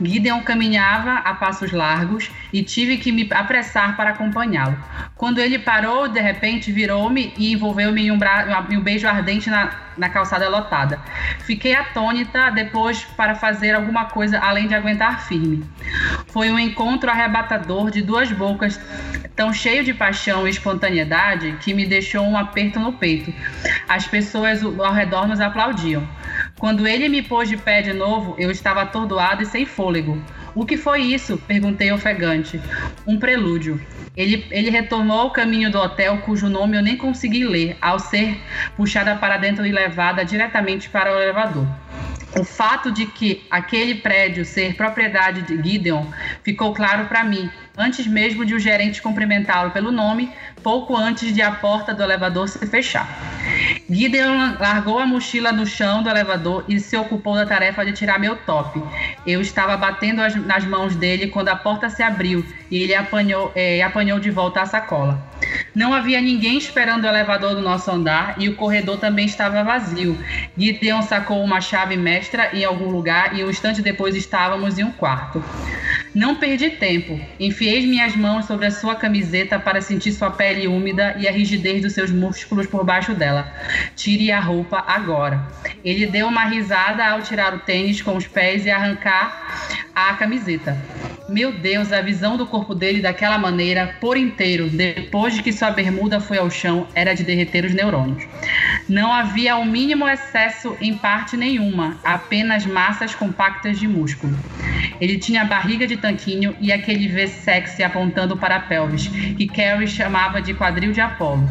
[0.00, 4.76] Gideon caminhava a passos largos e tive que me apressar para acompanhá-lo.
[5.16, 8.18] Quando ele parou, de repente virou-me e envolveu-me em, um
[8.70, 11.00] em um beijo ardente na, na calçada lotada.
[11.40, 15.64] Fiquei atônita depois para fazer alguma coisa além de aguentar firme.
[16.28, 18.80] Foi um encontro arrebatador de duas bocas
[19.34, 23.32] tão cheio de paixão e espontaneidade que me deixou um aperto no peito.
[23.88, 26.06] As pessoas ao redor nos aplaudiam.
[26.58, 30.22] Quando ele me pôs de pé de novo, eu estava atordoado e sem fôlego.
[30.54, 31.38] O que foi isso?
[31.46, 32.60] perguntei ofegante.
[33.06, 33.80] Um prelúdio.
[34.14, 38.38] Ele, ele retornou ao caminho do hotel, cujo nome eu nem consegui ler, ao ser
[38.76, 41.66] puxada para dentro e levada diretamente para o elevador.
[42.38, 46.06] O fato de que aquele prédio ser propriedade de Gideon
[46.42, 51.42] ficou claro para mim, antes mesmo de o gerente cumprimentá-lo pelo nome, pouco antes de
[51.42, 53.06] a porta do elevador se fechar.
[53.88, 58.18] Gideon largou a mochila no chão do elevador e se ocupou da tarefa de tirar
[58.18, 58.82] meu top.
[59.26, 63.52] Eu estava batendo as, nas mãos dele quando a porta se abriu e ele apanhou,
[63.54, 65.22] é, apanhou de volta a sacola.
[65.74, 70.18] Não havia ninguém esperando o elevador do nosso andar e o corredor também estava vazio.
[70.56, 74.92] Gideon sacou uma chave mestra em algum lugar e um instante depois estávamos em um
[74.92, 75.42] quarto.
[76.14, 77.18] Não perdi tempo.
[77.40, 81.80] Enfiei minhas mãos sobre a sua camiseta para sentir sua pele úmida e a rigidez
[81.80, 83.50] dos seus músculos por baixo dela.
[83.96, 85.48] Tire a roupa agora.
[85.82, 90.76] Ele deu uma risada ao tirar o tênis com os pés e arrancar a camiseta.
[91.28, 95.70] Meu Deus, a visão do corpo dele daquela maneira, por inteiro, depois de que sua
[95.70, 98.24] bermuda foi ao chão, era de derreter os neurônios.
[98.86, 104.36] Não havia o mínimo excesso em parte nenhuma, apenas massas compactas de músculo.
[105.00, 109.86] Ele tinha barriga de tanquinho e aquele V sexy apontando para a pelvis, que Carrie
[109.86, 111.48] chamava de quadril de Apolo.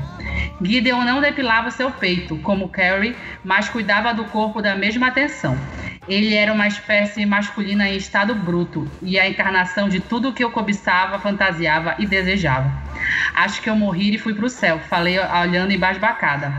[0.61, 5.57] Gideon não depilava seu peito, como Carrie, mas cuidava do corpo da mesma atenção.
[6.07, 10.43] Ele era uma espécie masculina em estado bruto e a encarnação de tudo o que
[10.43, 12.71] eu cobiçava, fantasiava e desejava.
[13.33, 16.53] Acho que eu morri e fui para o céu, falei olhando embasbacada.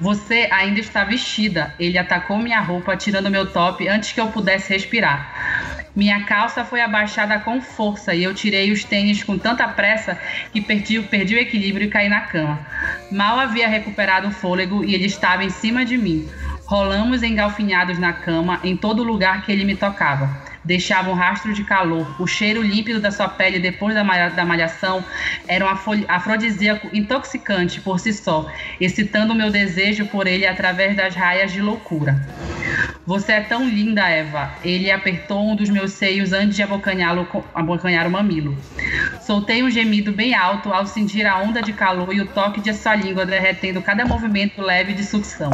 [0.00, 1.74] Você ainda está vestida.
[1.78, 5.85] Ele atacou minha roupa, tirando meu top antes que eu pudesse respirar.
[5.96, 10.20] Minha calça foi abaixada com força e eu tirei os tênis com tanta pressa
[10.52, 12.60] que perdi, perdi o equilíbrio e caí na cama.
[13.10, 16.28] Mal havia recuperado o fôlego e ele estava em cima de mim.
[16.66, 20.28] Rolamos engalfinhados na cama em todo lugar que ele me tocava.
[20.66, 22.20] Deixava um rastro de calor.
[22.20, 25.04] O cheiro límpido da sua pele depois da, malha, da malhação
[25.46, 25.68] era um
[26.08, 28.50] afrodisíaco intoxicante por si só,
[28.80, 32.20] excitando o meu desejo por ele através das raias de loucura.
[33.06, 34.50] Você é tão linda, Eva.
[34.64, 37.16] Ele apertou um dos meus seios antes de abocanhar
[38.08, 38.58] o mamilo.
[39.20, 42.72] Soltei um gemido bem alto ao sentir a onda de calor e o toque de
[42.74, 45.50] sua língua derretendo cada movimento leve de sucção.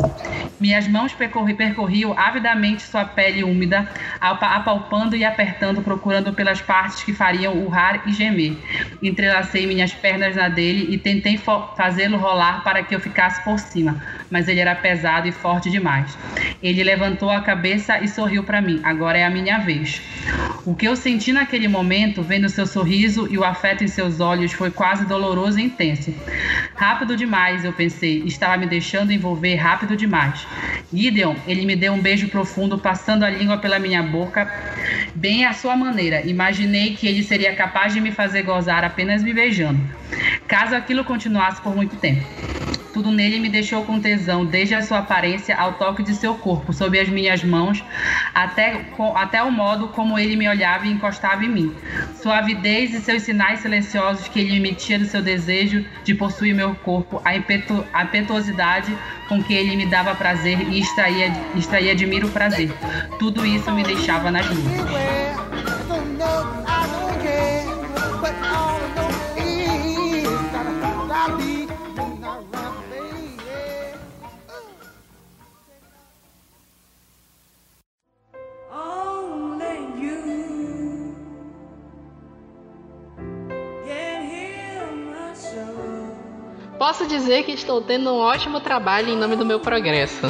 [0.61, 3.89] Minhas mãos percorri, percorriam avidamente sua pele úmida,
[4.21, 8.57] apalpando e apertando, procurando pelas partes que fariam urrar e gemer.
[9.03, 11.36] Entrelacei minhas pernas na dele e tentei
[11.76, 16.16] fazê-lo rolar para que eu ficasse por cima, mas ele era pesado e forte demais.
[16.62, 18.80] Ele levantou a cabeça e sorriu para mim.
[18.84, 20.00] Agora é a minha vez.
[20.64, 24.53] O que eu senti naquele momento, vendo seu sorriso e o afeto em seus olhos,
[24.53, 26.14] foi quase doloroso e intenso.
[26.76, 28.22] Rápido demais, eu pensei.
[28.24, 30.46] Estava me deixando envolver rápido demais.
[30.93, 34.51] Gideon, ele me deu um beijo profundo, passando a língua pela minha boca,
[35.14, 36.26] bem à sua maneira.
[36.26, 39.80] Imaginei que ele seria capaz de me fazer gozar apenas me beijando,
[40.47, 42.22] caso aquilo continuasse por muito tempo.
[42.93, 46.72] Tudo nele me deixou com tesão, desde a sua aparência ao toque de seu corpo,
[46.72, 47.82] sob as minhas mãos,
[48.34, 51.74] até, até o modo como ele me olhava e encostava em mim.
[52.20, 56.74] Sua avidez e seus sinais silenciosos que ele emitia do seu desejo de possuir meu
[56.74, 58.97] corpo, a, impetu, a impetuosidade
[59.28, 62.70] com que ele me dava prazer e extraía, extraía de mim o prazer.
[63.18, 64.82] Tudo isso me deixava nas nuvens.
[86.83, 90.20] Posso dizer que estou tendo um ótimo trabalho em nome do meu progresso.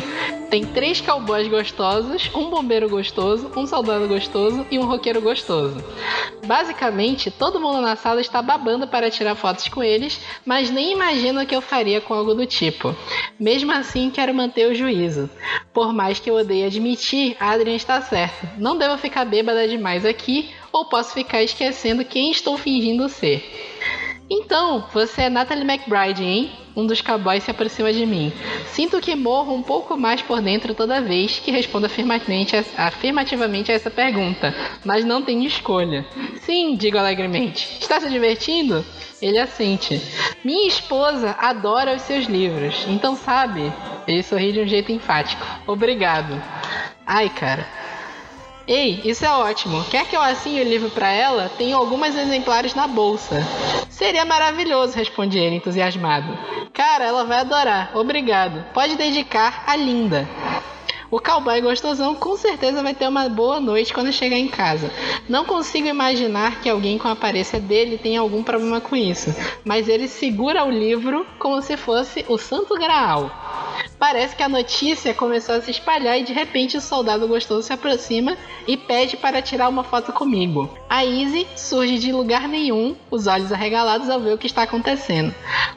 [0.50, 5.82] Tem três cowboys gostosos, um bombeiro gostoso, um soldado gostoso e um roqueiro gostoso.
[6.44, 11.42] Basicamente, todo mundo na sala está babando para tirar fotos com eles, mas nem imagina
[11.42, 12.94] o que eu faria com algo do tipo.
[13.40, 15.30] Mesmo assim, quero manter o juízo.
[15.72, 18.46] Por mais que eu odeie admitir, Adrian está certo.
[18.58, 23.42] Não devo ficar bêbada demais aqui, ou posso ficar esquecendo quem estou fingindo ser.
[24.34, 26.50] Então, você é Natalie McBride, hein?
[26.74, 28.32] Um dos cowboys se aproxima de mim.
[28.68, 32.56] Sinto que morro um pouco mais por dentro toda vez que respondo afirmativamente
[33.70, 34.54] a, essa pergunta,
[34.86, 36.06] mas não tenho escolha.
[36.40, 37.76] Sim, digo alegremente.
[37.78, 38.82] Está se divertindo?
[39.20, 40.00] Ele assente.
[40.42, 43.70] Minha esposa adora os seus livros, então sabe?
[44.08, 45.44] Ele sorri de um jeito enfático.
[45.66, 46.42] Obrigado.
[47.06, 47.68] Ai, cara.
[48.66, 49.84] Ei, isso é ótimo.
[49.90, 51.50] Quer que eu assine o livro para ela?
[51.58, 53.42] Tenho alguns exemplares na bolsa.
[53.90, 56.36] Seria maravilhoso, respondi ele entusiasmado.
[56.72, 57.90] Cara, ela vai adorar.
[57.94, 58.64] Obrigado.
[58.72, 60.28] Pode dedicar a Linda.
[61.10, 64.90] O cowboy gostosão com certeza vai ter uma boa noite quando chegar em casa.
[65.28, 69.28] Não consigo imaginar que alguém com a aparência dele tenha algum problema com isso,
[69.62, 73.30] mas ele segura o livro como se fosse o Santo Graal.
[74.02, 77.72] Parece que a notícia começou a se espalhar e de repente o soldado gostoso se
[77.72, 78.36] aproxima
[78.66, 80.68] e pede para tirar uma foto comigo.
[80.90, 85.32] A Izzy surge de lugar nenhum, os olhos arregalados ao ver o que está acontecendo.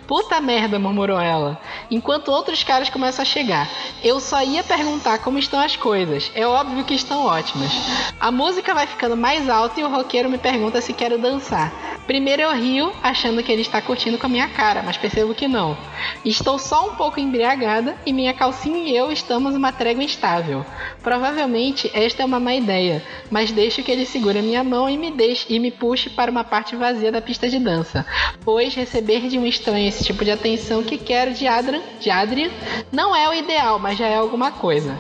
[0.08, 1.62] Puta merda, murmurou ela,
[1.92, 3.70] enquanto outros caras começam a chegar.
[4.04, 6.32] Eu só ia perguntar como estão as coisas.
[6.34, 7.72] É óbvio que estão ótimas.
[8.20, 11.72] A música vai ficando mais alta e o roqueiro me pergunta se quero dançar.
[12.08, 15.48] Primeiro eu rio, achando que ele está curtindo com a minha cara, mas percebo que
[15.48, 15.76] não.
[16.24, 20.66] Estou só um pouco embriagada e minha calcinha e eu estamos uma trégua instável.
[21.04, 25.12] Provavelmente esta é uma má ideia, mas deixo que ele segure minha mão e me
[25.12, 28.06] deixe e me puxe para uma parte vazia da pista de dança,
[28.44, 32.50] pois receber de um estranho esse tipo de atenção que quero de Adrian, de Adrian
[32.92, 34.98] não é o ideal, mas já é alguma coisa.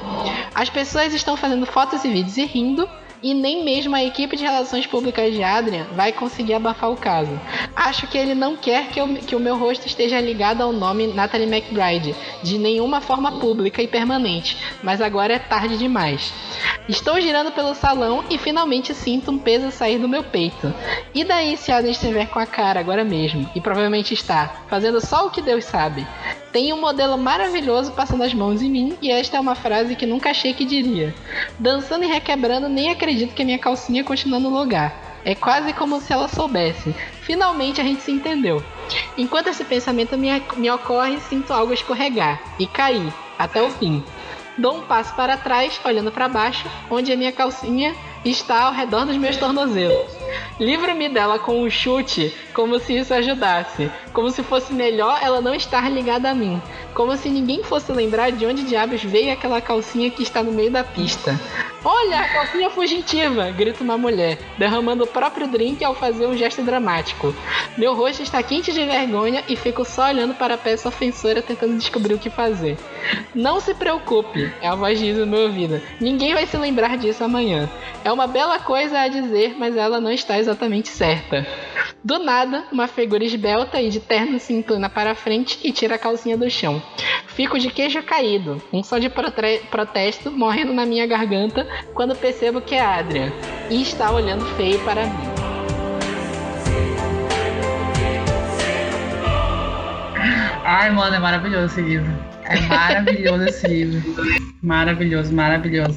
[0.54, 2.88] As pessoas estão fazendo fotos e vídeos e rindo,
[3.26, 7.42] e nem mesmo a equipe de relações públicas de Adrian vai conseguir abafar o caso.
[7.76, 11.08] Acho que ele não quer que, eu, que o meu rosto esteja ligado ao nome
[11.08, 16.32] Natalie McBride de nenhuma forma pública e permanente, mas agora é tarde demais.
[16.88, 20.72] Estou girando pelo salão e finalmente sinto um peso sair do meu peito.
[21.12, 23.50] E daí se Adrian estiver com a cara agora mesmo?
[23.56, 26.06] E provavelmente está, fazendo só o que Deus sabe.
[26.56, 30.06] Tem um modelo maravilhoso passando as mãos em mim e esta é uma frase que
[30.06, 31.14] nunca achei que diria.
[31.60, 35.20] Dançando e requebrando, nem acredito que a minha calcinha continua no lugar.
[35.26, 36.96] É quase como se ela soubesse.
[37.24, 38.64] Finalmente a gente se entendeu.
[39.18, 44.02] Enquanto esse pensamento me, me ocorre, sinto algo escorregar e cair até o fim.
[44.58, 47.94] Dou um passo para trás, olhando para baixo, onde a minha calcinha
[48.26, 50.12] está ao redor dos meus tornozelos.
[50.60, 53.92] Livro-me dela com um chute, como se isso ajudasse.
[54.14, 56.62] Como se fosse melhor ela não estar ligada a mim.
[56.94, 60.72] Como se ninguém fosse lembrar de onde diabos veio aquela calcinha que está no meio
[60.72, 61.40] da pista.
[61.84, 63.52] Olha, a calcinha fugitiva!
[63.52, 67.36] grita uma mulher, derramando o próprio drink ao fazer um gesto dramático.
[67.78, 71.78] Meu rosto está quente de vergonha e fico só olhando para a peça ofensora tentando
[71.78, 72.76] descobrir o que fazer.
[73.36, 75.80] Não se preocupe, é a voz diz no meu ouvido.
[76.00, 77.70] Ninguém vai se lembrar disso amanhã.
[78.04, 81.46] É uma bela coisa a dizer, mas ela não está exatamente certa.
[82.02, 86.00] Do nada, uma figura esbelta e de terno se inclina para frente e tira a
[86.00, 86.82] calcinha do chão.
[87.28, 89.12] Fico de queijo caído, um som de
[89.70, 93.34] protesto morrendo na minha garganta quando percebo que é Adrian
[93.70, 95.36] e está olhando feio para mim.
[100.64, 102.12] Ai, mano, é maravilhoso esse livro.
[102.46, 104.45] É maravilhoso esse livro.
[104.66, 105.94] Maravilhoso, maravilhoso.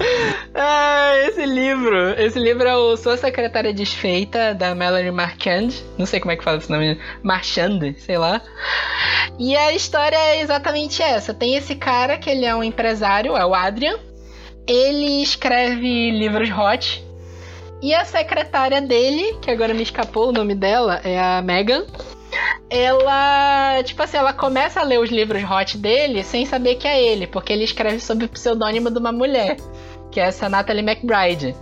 [0.54, 2.10] Ah, esse livro.
[2.20, 5.70] Esse livro é o Sua Secretária Desfeita, da Melanie Marchand.
[5.96, 7.00] Não sei como é que fala esse nome.
[7.22, 8.42] Marchand, sei lá.
[9.38, 11.32] E a história é exatamente essa.
[11.32, 13.98] Tem esse cara que ele é um empresário, é o Adrian.
[14.66, 17.02] Ele escreve livros hot.
[17.80, 21.86] E a secretária dele, que agora me escapou o nome dela, é a Megan
[22.70, 27.02] ela, tipo assim, ela começa a ler os livros hot dele sem saber que é
[27.02, 29.56] ele, porque ele escreve sob o pseudônimo de uma mulher,
[30.10, 31.54] que é essa Natalie McBride.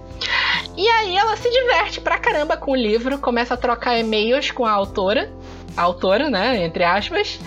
[0.77, 4.67] E aí ela se diverte pra caramba com o livro, começa a trocar e-mails com
[4.67, 5.33] a autora,
[5.77, 7.39] a autora, né, entre aspas.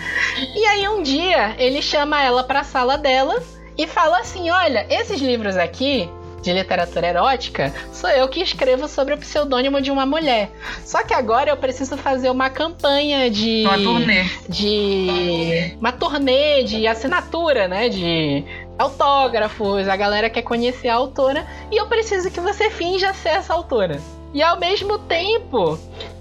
[0.54, 3.42] E aí um dia ele chama ela pra sala dela
[3.76, 6.08] e fala assim: "Olha, esses livros aqui
[6.42, 10.50] de literatura erótica, sou eu que escrevo sobre o pseudônimo de uma mulher.
[10.84, 13.64] Só que agora eu preciso fazer uma campanha de.
[13.66, 14.24] Uma turnê.
[14.48, 15.76] De.
[15.78, 17.88] Uma turnê de assinatura, né?
[17.88, 18.44] De
[18.78, 23.52] autógrafos, a galera quer conhecer a autora e eu preciso que você finja ser essa
[23.52, 24.00] autora.
[24.32, 25.78] E ao mesmo tempo,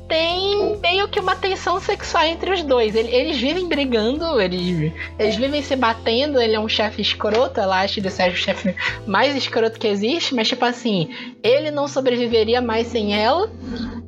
[0.09, 2.95] tem meio que uma tensão sexual entre os dois.
[2.95, 6.41] Eles vivem brigando, eles, eles vivem se batendo.
[6.41, 10.33] Ele é um chefe escroto, ela acha ele ser o chefe mais escroto que existe,
[10.33, 11.09] mas tipo assim,
[11.43, 13.49] ele não sobreviveria mais sem ela.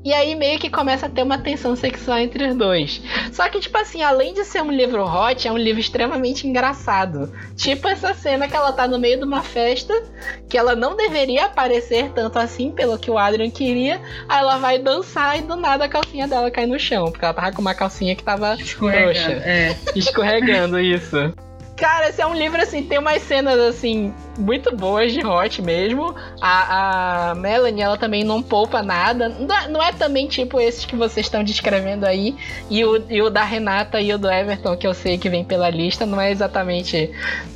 [0.03, 3.01] E aí meio que começa a ter uma tensão sexual entre os dois.
[3.31, 7.31] Só que, tipo assim, além de ser um livro hot, é um livro extremamente engraçado.
[7.55, 9.93] Tipo essa cena que ela tá no meio de uma festa,
[10.49, 14.01] que ela não deveria aparecer tanto assim, pelo que o Adrian queria.
[14.27, 17.11] Aí ela vai dançar e do nada calcinha dela cai no chão.
[17.11, 19.31] Porque ela tava com uma calcinha que tava Escorregando, frouxa.
[19.45, 19.75] é.
[19.95, 21.33] Escorregando, isso.
[21.81, 26.13] Cara, esse é um livro assim, tem umas cenas assim muito boas de hot mesmo.
[26.39, 29.29] A, a Melanie, ela também não poupa nada.
[29.29, 32.35] Não é, não é também tipo esses que vocês estão descrevendo aí.
[32.69, 35.43] E o, e o da Renata e o do Everton, que eu sei que vem
[35.43, 37.09] pela lista, não é exatamente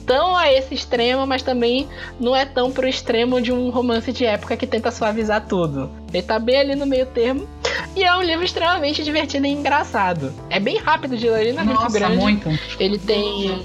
[0.07, 1.87] tão a esse extremo, mas também
[2.19, 5.91] não é tão pro extremo de um romance de época que tenta suavizar tudo.
[6.11, 7.47] Ele tá bem ali no meio termo.
[7.95, 10.33] E é um livro extremamente divertido e engraçado.
[10.49, 12.17] É bem rápido de ler, ele não é muito grande.
[12.17, 12.49] muito.
[12.79, 13.61] Ele tem.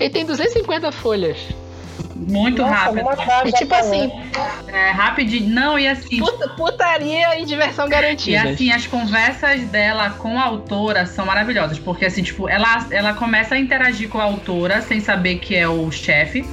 [0.00, 1.36] Ele tem 250 folhas.
[2.16, 3.48] Muito Nossa, rápido.
[3.48, 4.10] E tipo assim.
[4.68, 5.50] É, rapidinho.
[5.50, 6.18] Não, e assim.
[6.18, 8.50] puta- putaria e diversão E garantida.
[8.50, 13.54] assim, as conversas dela com a autora são maravilhosas, porque assim, tipo, ela, ela começa
[13.54, 16.44] a interagir com a autora sem saber que é o chefe,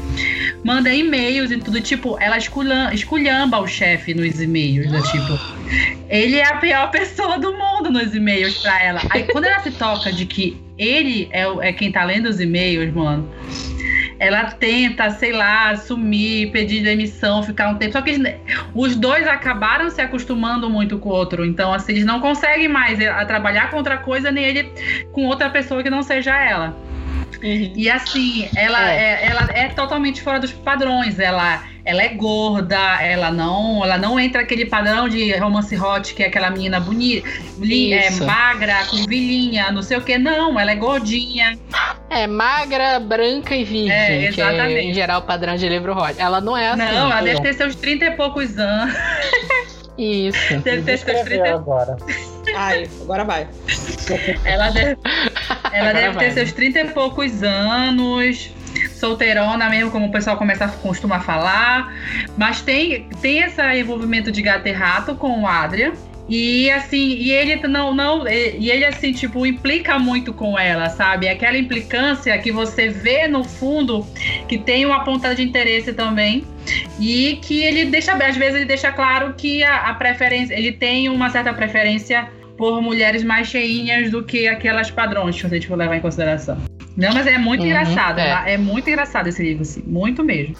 [0.63, 5.39] manda e-mails e tudo, tipo, ela esculhamba, esculhamba o chefe nos e-mails, né, tipo,
[6.09, 9.01] ele é a pior pessoa do mundo nos e-mails pra ela.
[9.09, 12.93] Aí quando ela se toca de que ele é, é quem tá lendo os e-mails,
[12.93, 13.29] mano,
[14.21, 17.93] ela tenta, sei lá, sumir, pedir demissão, ficar um tempo.
[17.93, 18.35] Só que eles-
[18.71, 21.43] os dois acabaram se acostumando muito com o outro.
[21.43, 24.71] Então, assim, eles não conseguem mais eh, trabalhar com outra coisa, nem ele
[25.11, 26.77] com outra pessoa que não seja ela.
[27.43, 27.73] Uhum.
[27.75, 29.25] E assim, ela é.
[29.25, 31.19] ela é totalmente fora dos padrões.
[31.19, 36.23] Ela, ela é gorda, ela não, ela não entra aquele padrão de romance hot, que
[36.23, 37.27] é aquela menina bonita,
[37.67, 40.17] é, magra, com vilinha, não sei o que.
[40.17, 41.57] Não, ela é gordinha.
[42.09, 44.87] É magra, branca e virgem, É, é exatamente.
[44.87, 46.15] em geral o padrão de livro hot.
[46.17, 46.81] Ela não é assim.
[46.93, 48.93] não, ela deve ter seus 30 e poucos anos.
[50.01, 50.57] Isso.
[50.59, 51.97] Deve ter seus 30 Escreveu agora.
[52.55, 53.47] Ai, agora vai.
[54.43, 54.97] Ela deve,
[55.71, 56.25] ela Agora deve vai.
[56.25, 58.49] ter seus 30 e poucos anos,
[58.95, 61.93] solteirona mesmo, como o pessoal começa a costuma falar.
[62.35, 65.93] Mas tem, tem esse envolvimento de gato e rato com o Adrian.
[66.27, 71.27] E assim, e ele não, não, e ele assim, tipo, implica muito com ela, sabe?
[71.27, 74.07] Aquela implicância que você vê no fundo
[74.47, 76.45] que tem uma ponta de interesse também.
[76.99, 81.09] E que ele deixa, às vezes ele deixa claro que a, a preferência, ele tem
[81.09, 85.77] uma certa preferência por mulheres mais cheinhas do que aquelas padrões, se a gente for
[85.77, 86.57] levar em consideração.
[86.95, 88.19] Não, mas é muito Uhum, engraçado.
[88.19, 88.53] é.
[88.53, 88.57] É.
[88.57, 89.81] muito engraçado esse livro, assim.
[89.87, 90.55] Muito mesmo.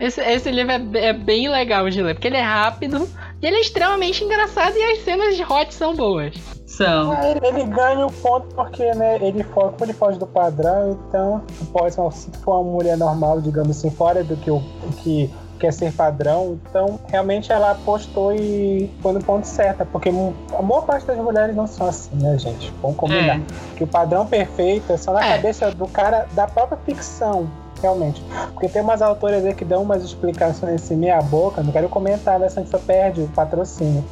[0.00, 3.08] Esse, esse livro é, é bem legal de ler, porque ele é rápido
[3.40, 6.34] e ele é extremamente engraçado e as cenas de hot são boas.
[6.66, 7.12] São.
[7.12, 11.44] Ah, Ele, ele ganha o ponto porque, né, ele foge, ele foge do padrão, então,
[11.72, 14.60] pode, se for uma mulher normal, digamos assim, fora do que, o,
[15.02, 20.62] que quer ser padrão, então, realmente ela apostou e foi no ponto certo, porque a
[20.62, 22.72] maior parte das mulheres não são assim, né, gente?
[22.82, 23.36] Vamos combinar.
[23.38, 23.40] É.
[23.76, 25.36] Que o padrão perfeito é só na É.
[25.36, 27.48] cabeça do cara da própria ficção.
[27.82, 28.22] Realmente.
[28.54, 32.38] Porque tem umas autoras aí que dão umas explicações assim, meia boca, não quero comentar,
[32.38, 32.48] né?
[32.48, 34.02] Senão a gente só perde o patrocínio.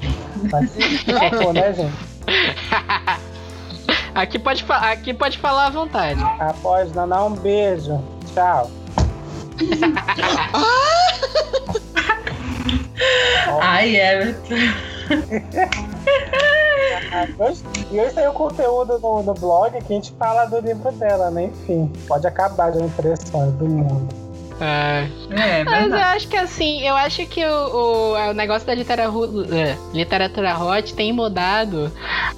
[0.51, 0.75] Mas,
[1.55, 1.95] né, gente?
[4.15, 6.23] aqui, pode, aqui pode falar à vontade.
[6.39, 7.99] Após, Naná, um beijo.
[8.35, 8.71] Tchau.
[13.61, 14.55] Ai, Everton.
[17.91, 21.31] E hoje tem o conteúdo no, no blog que a gente fala do livro dela,
[21.31, 21.45] né?
[21.45, 24.22] Enfim, pode acabar de impressões do mundo.
[24.63, 25.09] É.
[25.31, 29.57] É, Mas eu acho que assim, eu acho que o, o, o negócio da literatura,
[29.57, 31.91] é, literatura hot tem mudado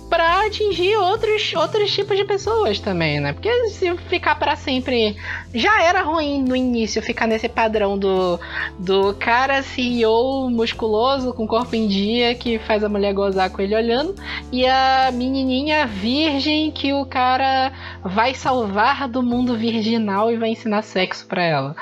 [0.09, 3.33] pra atingir outros, outros tipos de pessoas também, né?
[3.33, 5.16] Porque se ficar pra sempre.
[5.53, 8.41] Já era ruim no início ficar nesse padrão do,
[8.79, 13.75] do cara CEO musculoso com corpo em dia que faz a mulher gozar com ele
[13.75, 14.14] olhando
[14.51, 17.72] e a menininha virgem que o cara
[18.03, 21.77] vai salvar do mundo virginal e vai ensinar sexo pra ela.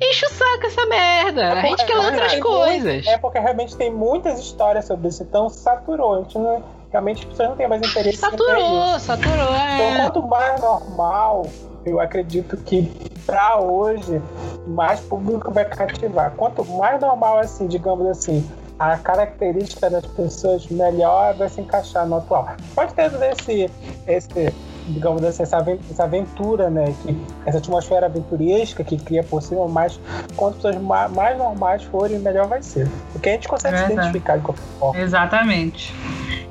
[0.00, 1.52] Enche o saco essa merda.
[1.52, 3.06] A gente quer outras tem coisas.
[3.06, 6.14] é porque realmente tem muitas histórias sobre isso, então saturou.
[6.14, 8.18] A gente não, realmente as pessoas não têm mais interesse.
[8.18, 9.34] Saturou, saturou.
[9.34, 10.02] Então, É.
[10.02, 11.46] quanto mais normal,
[11.84, 12.90] eu acredito que
[13.26, 14.20] pra hoje,
[14.66, 16.32] mais público vai cativar.
[16.36, 18.48] Quanto mais normal, assim, digamos assim,
[18.78, 22.48] a característica das pessoas, melhor vai se encaixar no atual.
[22.74, 23.70] Pode ter esse,
[24.06, 24.54] esse
[24.90, 26.94] digamos assim, essa aven- essa aventura, né?
[27.02, 27.16] Que,
[27.46, 29.98] essa atmosfera aventuresca que cria por cima, mas
[30.36, 32.88] quanto pessoas ma- mais normais forem, melhor vai ser.
[33.12, 35.00] Porque a gente consegue se identificar de qualquer forma.
[35.00, 35.94] Exatamente.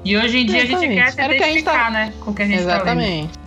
[0.03, 1.03] E hoje em dia a gente Exatamente.
[1.03, 2.13] quer se Era o que identificar, tá- né?
[2.19, 2.75] Com o que a gente tá.
[2.75, 3.39] Exatamente.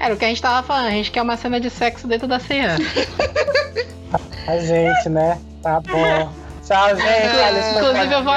[0.00, 2.28] Era o que a gente tava falando, a gente quer uma cena de sexo dentro
[2.28, 2.76] da ceia.
[4.46, 5.38] A gente, né?
[5.62, 6.32] Tá bom.
[6.64, 7.02] Tchau, gente.
[7.02, 8.34] Foi Inclusive, eu vou-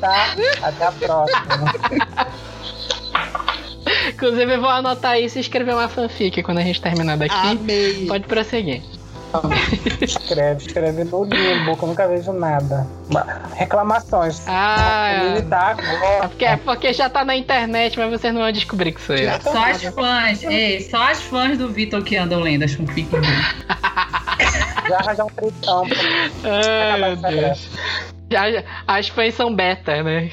[0.00, 0.34] tá?
[0.62, 1.72] Até a próxima.
[4.18, 7.32] Inclusive, eu vou anotar isso e escrever uma fanfic quando a gente terminar daqui.
[7.36, 8.04] Amei.
[8.08, 8.82] Pode prosseguir.
[10.00, 12.84] Escreve, escreve no limbo, que eu nunca vejo nada.
[13.54, 14.42] Reclamações.
[14.48, 16.28] Ah, Ele tá é agora.
[16.28, 19.40] porque, é porque já tá na internet, mas vocês não vão descobrir que sou eu.
[19.40, 23.10] Só as fãs, ei, só as fãs do Vitor que andam lendo as fanfics.
[24.88, 25.98] Já arranjar um tritão pra
[26.94, 27.68] Ai, meu Deus.
[28.30, 30.30] Já- as fãs são beta, né?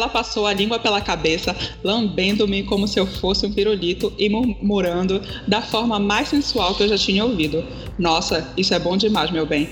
[0.00, 5.20] Ela passou a língua pela cabeça, lambendo-me como se eu fosse um pirulito e murmurando
[5.46, 7.62] da forma mais sensual que eu já tinha ouvido.
[7.98, 9.68] Nossa, isso é bom demais, meu bem.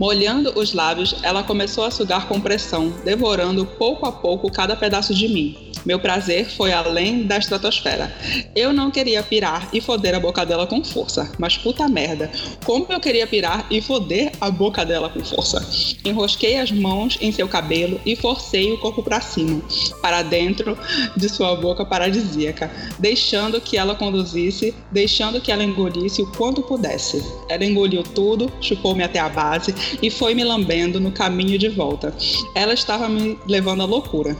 [0.00, 5.14] Molhando os lábios, ela começou a sugar com pressão, devorando pouco a pouco cada pedaço
[5.14, 5.65] de mim.
[5.86, 8.12] Meu prazer foi além da estratosfera.
[8.56, 12.28] Eu não queria pirar e foder a boca dela com força, mas puta merda,
[12.64, 15.64] como eu queria pirar e foder a boca dela com força.
[16.04, 19.62] Enrosquei as mãos em seu cabelo e forcei o corpo para cima,
[20.02, 20.76] para dentro
[21.16, 22.68] de sua boca paradisíaca,
[22.98, 27.22] deixando que ela conduzisse, deixando que ela engolisse o quanto pudesse.
[27.48, 29.72] Ela engoliu tudo, chupou-me até a base
[30.02, 32.12] e foi me lambendo no caminho de volta.
[32.56, 34.36] Ela estava me levando à loucura.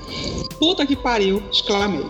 [0.59, 2.07] Puta que pariu, exclamei.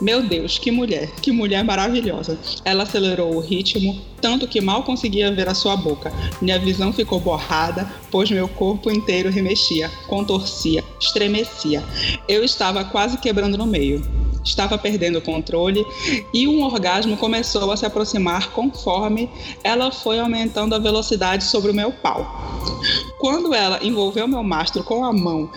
[0.00, 2.38] Meu Deus, que mulher, que mulher maravilhosa.
[2.64, 6.12] Ela acelerou o ritmo, tanto que mal conseguia ver a sua boca.
[6.40, 11.82] Minha visão ficou borrada, pois meu corpo inteiro remexia, contorcia, estremecia.
[12.28, 14.02] Eu estava quase quebrando no meio.
[14.44, 15.84] Estava perdendo o controle
[16.32, 19.28] e um orgasmo começou a se aproximar conforme
[19.62, 22.26] ela foi aumentando a velocidade sobre o meu pau.
[23.18, 25.50] Quando ela envolveu meu mastro com a mão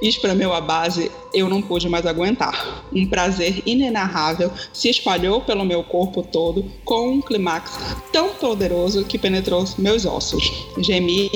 [0.00, 2.84] e espremeu a base, eu não pude mais aguentar.
[2.92, 7.78] Um prazer inenarrável se espalhou pelo meu corpo todo com um clímax
[8.10, 10.50] tão poderoso que penetrou meus ossos.
[10.78, 11.30] Gemi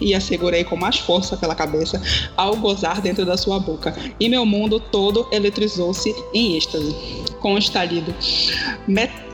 [0.00, 2.00] e a segurei com mais força pela cabeça
[2.36, 6.94] ao gozar dentro da sua boca, e meu mundo todo eletrizou-se em êxtase.
[7.40, 8.14] Com um estalido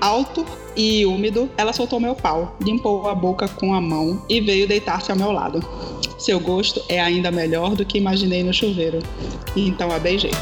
[0.01, 4.67] alto e úmido, ela soltou meu pau, limpou a boca com a mão e veio
[4.67, 5.61] deitar-se ao meu lado.
[6.19, 8.99] Seu gosto é ainda melhor do que imaginei no chuveiro.
[9.57, 10.33] Então a beijei.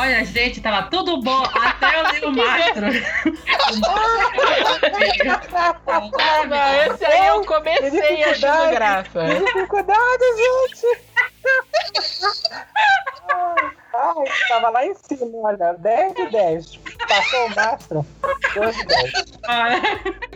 [0.00, 2.86] Olha, gente, tava tudo bom até eu li o mastro.
[6.48, 9.26] Não, esse aí eu comecei achando graça.
[9.44, 10.86] Dificuldade, gente!
[14.02, 15.74] Ai, tava lá em cima, olha.
[15.74, 16.78] 10 de 10.
[17.08, 18.06] Passou o mastro.
[18.54, 19.12] 2 de 10.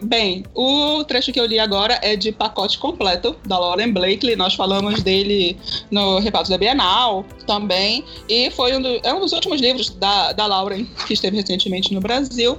[0.02, 4.36] Bem, o trecho que eu li agora é de Pacote Completo, da Lauren Blakely.
[4.36, 5.56] Nós falamos dele
[5.90, 8.04] no Repatos da Bienal também.
[8.28, 11.94] E foi um, do- é um dos últimos livros da, da Lauren, que esteve recentemente
[11.94, 12.58] no Brasil.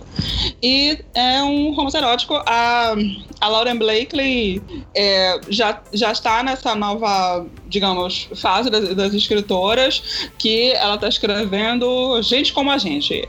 [0.62, 2.34] E é um romance erótico.
[2.48, 2.96] A,
[3.42, 4.62] a Lauren Blakely
[4.96, 7.46] é, já, já está nessa nova,
[7.76, 13.28] digamos, fase das, das escritoras, que ela está escrevendo gente como a gente.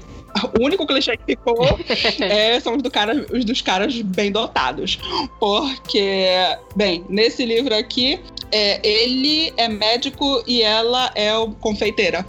[0.58, 1.66] O único clichê que ficou
[2.20, 4.98] é, são os, do cara, os dos caras bem dotados.
[5.40, 6.28] Porque,
[6.76, 8.20] bem, nesse livro aqui,
[8.52, 12.24] é, ele é médico e ela é o confeiteira.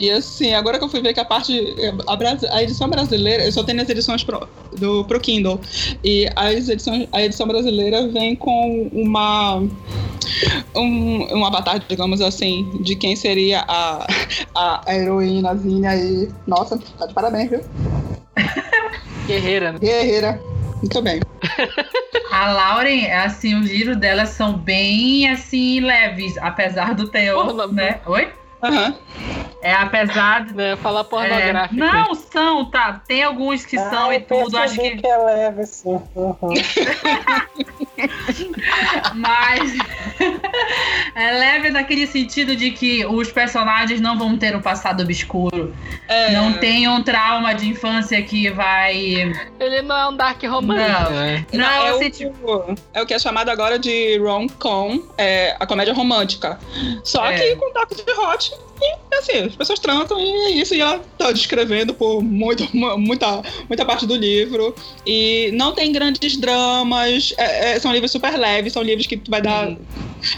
[0.00, 1.74] E assim, agora que eu fui ver que a parte.
[2.06, 5.60] A, a edição brasileira, eu só tenho as edições pro, do, pro Kindle.
[6.04, 9.62] E as edições, a edição brasileira vem com uma.
[10.74, 14.06] Um, um avatar, digamos assim, de quem seria a,
[14.54, 16.28] a, a heroínazinha aí.
[16.46, 17.60] Nossa, tá de parabéns, viu?
[19.26, 19.78] Guerreira, né?
[19.80, 20.40] Guerreira.
[20.76, 21.20] Muito bem.
[22.30, 28.00] A Lauren, assim, os livros dela são bem, assim, leves, apesar do teor, Porra, né?
[28.06, 28.28] Oi?
[28.62, 28.94] Aham.
[29.60, 30.54] É, apesar de...
[30.54, 31.74] Né, Falar é, pornográfico.
[31.74, 33.02] não, são, tá.
[33.06, 34.96] Tem alguns que são Ah, e tudo, acho que...
[34.96, 36.00] que é leve, sim.
[36.14, 36.36] Uhum.
[39.14, 39.72] Mas
[41.14, 45.74] é leve naquele sentido de que os personagens não vão ter um passado obscuro.
[46.06, 49.32] É, Não tem um trauma de infância que vai.
[49.60, 51.10] Ele não é um dark romance, Não.
[51.10, 51.46] né?
[51.52, 52.74] Não, é, assim, o, tipo.
[52.94, 56.58] é o que é chamado agora de rom-com, é, a comédia romântica.
[57.04, 57.34] Só É.
[57.38, 58.52] que com toque de hot.
[58.80, 60.72] E assim, as pessoas transam e é isso.
[60.74, 64.74] E ela tá descrevendo por muito, mu- muita, muita parte do livro.
[65.06, 67.34] E não tem grandes dramas.
[67.36, 69.74] é- é- são livros super leves, são livros que tu vai dar.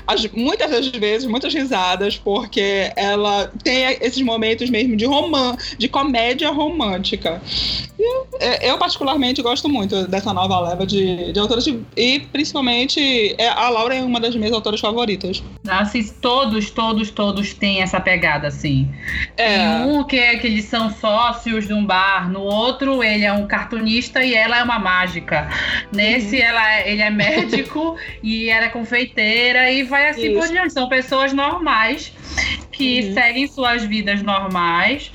[0.07, 5.89] As- muitas das vezes, muitas risadas, porque ela tem esses momentos mesmo de romance, de
[5.89, 7.41] comédia romântica.
[7.99, 11.67] E é, eu, particularmente, gosto muito dessa nova leva de, de autores,
[11.97, 15.43] e principalmente é, a Laura é uma das minhas autoras favoritas.
[15.69, 18.61] Assim, todos, todos, todos têm essa pegada, assim.
[18.61, 18.89] assim.
[19.37, 19.59] É.
[19.59, 23.33] Tem um que é que eles são sócios de um bar, no outro ele é
[23.33, 25.49] um cartunista e ela é uma mágica.
[25.93, 26.43] Nesse Uhum.
[26.43, 30.53] ela é- ele é médico e ela é confeiteira e vai assim por Isso.
[30.53, 30.73] diante.
[30.73, 32.13] São pessoas normais
[32.73, 33.15] que Uhum.
[33.15, 35.11] seguem suas vidas normais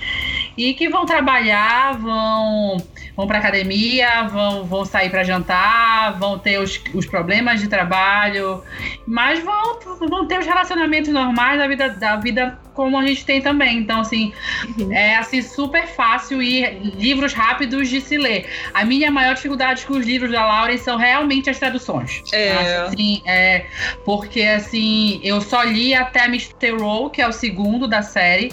[0.58, 2.78] e que vão trabalhar, vão
[3.16, 8.62] vão para academia, vão, vão sair para jantar, vão ter os, os problemas de trabalho,
[9.08, 13.42] mas vão, vão ter os relacionamentos normais da vida, da vida como a gente tem
[13.42, 13.78] também.
[13.78, 14.34] Então, assim,
[14.78, 14.92] Uhum.
[14.92, 16.66] é assim super fácil e
[16.98, 18.50] livros rápidos de se ler.
[18.74, 22.22] A minha maior dificuldade com os livros da Lauren são realmente as traduções.
[22.34, 22.78] É.
[22.78, 23.66] Assim, é
[24.04, 26.72] porque assim, eu só li até Mr.
[26.78, 28.52] Roll, que é o segundo da série,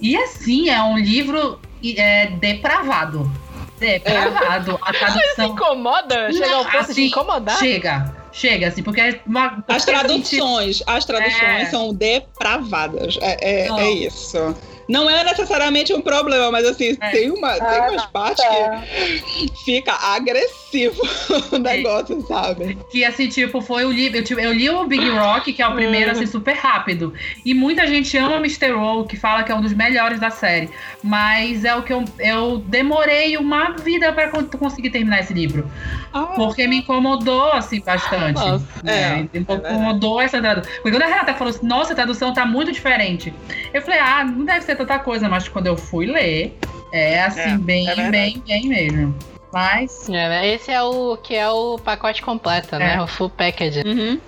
[0.00, 1.58] e assim, é um livro
[1.96, 3.30] é, depravado.
[3.78, 4.78] Depravado.
[4.82, 6.32] A Se tradução incomoda?
[6.32, 7.58] Chega ao ponto de Assim, incomodar?
[7.58, 9.50] Chega, chega, assim, porque é uma.
[9.50, 11.66] porque, As assim, traduções, as traduções É.
[11.66, 13.18] são depravadas.
[13.20, 14.56] É, é, é isso.
[14.88, 17.10] Não é necessariamente um problema, mas assim, É.
[17.10, 18.82] tem, uma, tem Ah, umas partes tá.
[19.26, 21.00] que fica agressivo
[21.52, 22.76] o negócio, sabe?
[22.90, 24.18] Que assim, tipo, foi o livro.
[24.18, 27.12] Eu, tipo, eu li o Big Rock, que é o primeiro, assim, super rápido.
[27.44, 28.72] E muita gente ama Mr.
[28.72, 30.68] Roll, que fala que é um dos melhores da série.
[31.02, 35.70] Mas é o que eu, eu demorei uma vida pra con- conseguir terminar esse livro.
[36.12, 38.34] Ah, Porque me incomodou, assim, bastante.
[38.34, 39.02] Nossa, né?
[39.02, 40.72] é, Me é incomodou essa tradução.
[40.82, 43.32] Porque quando a Renata falou assim, nossa, a tradução tá muito diferente.
[43.72, 46.58] Eu falei, ah, não deve ser tanta coisa, mas quando eu fui ler,
[46.92, 49.14] é assim, É, bem, é bem, bem mesmo.
[49.52, 50.08] Mas.
[50.08, 50.48] É, né?
[50.48, 52.94] Esse é o que é o pacote completo, né?
[52.96, 53.00] É.
[53.02, 53.82] O full package.
[53.86, 54.20] Uhum.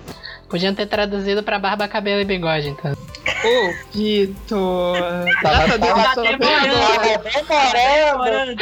[0.49, 2.93] Podiam ter traduzido pra barba, cabelo e bigode, então.
[2.93, 4.97] Ô, Vitor.
[5.43, 7.23] Tava- Graças a Deus, tava eu sou uma demorando.
[7.23, 7.73] pessoa- Tava
[8.05, 8.55] demorando.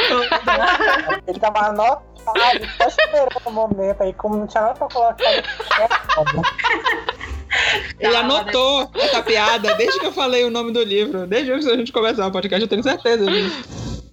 [1.28, 5.24] Ele tava anotado, só esperando o momento aí, como não tinha nada pra colocar.
[7.98, 11.26] Ele anotou essa piada desde que eu falei o nome do livro.
[11.26, 13.64] Desde antes da gente começar o podcast, eu tenho certeza disso.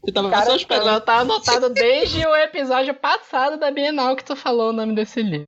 [0.06, 1.02] Eu tava Cara, só esperando.
[1.02, 5.48] tá anotado desde o episódio passado da Bienal que tu falou o nome desse livro.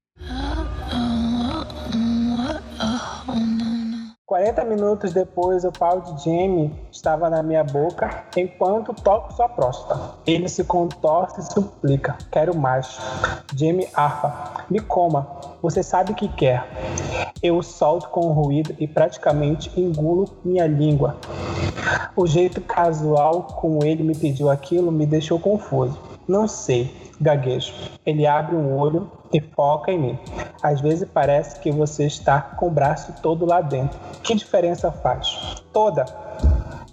[4.36, 9.98] 40 minutos depois, o pau de Jamie estava na minha boca enquanto toco sua próstata.
[10.28, 13.00] Ele se contorce e suplica: Quero mais.
[13.56, 15.26] Jamie arfa: Me coma.
[15.62, 16.68] Você sabe o que quer.
[17.42, 21.16] Eu solto com ruído e praticamente engulo minha língua.
[22.14, 25.98] O jeito casual como ele me pediu aquilo me deixou confuso.
[26.28, 27.74] Não sei, gaguejo.
[28.06, 30.20] Ele abre um olho e foca em mim.
[30.66, 34.00] Às vezes parece que você está com o braço todo lá dentro.
[34.24, 35.62] Que diferença faz?
[35.72, 36.06] Toda.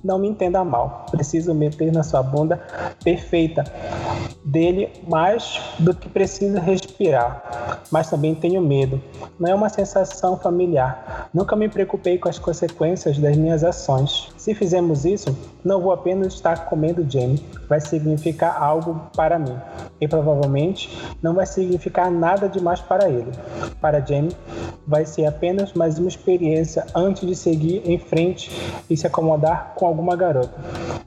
[0.04, 1.06] Não me entenda mal.
[1.10, 2.60] Preciso meter na sua bunda
[3.02, 3.64] perfeita
[4.44, 7.80] dele mais do que preciso respirar.
[7.90, 9.02] Mas também tenho medo.
[9.40, 11.30] Não é uma sensação familiar.
[11.32, 14.30] Nunca me preocupei com as consequências das minhas ações.
[14.42, 17.40] Se fizermos isso, não vou apenas estar comendo Jamie.
[17.68, 19.56] Vai significar algo para mim.
[20.00, 20.90] E provavelmente
[21.22, 23.30] não vai significar nada demais para ele.
[23.80, 24.36] Para Jamie,
[24.84, 28.50] vai ser apenas mais uma experiência antes de seguir em frente
[28.90, 30.58] e se acomodar com alguma garota.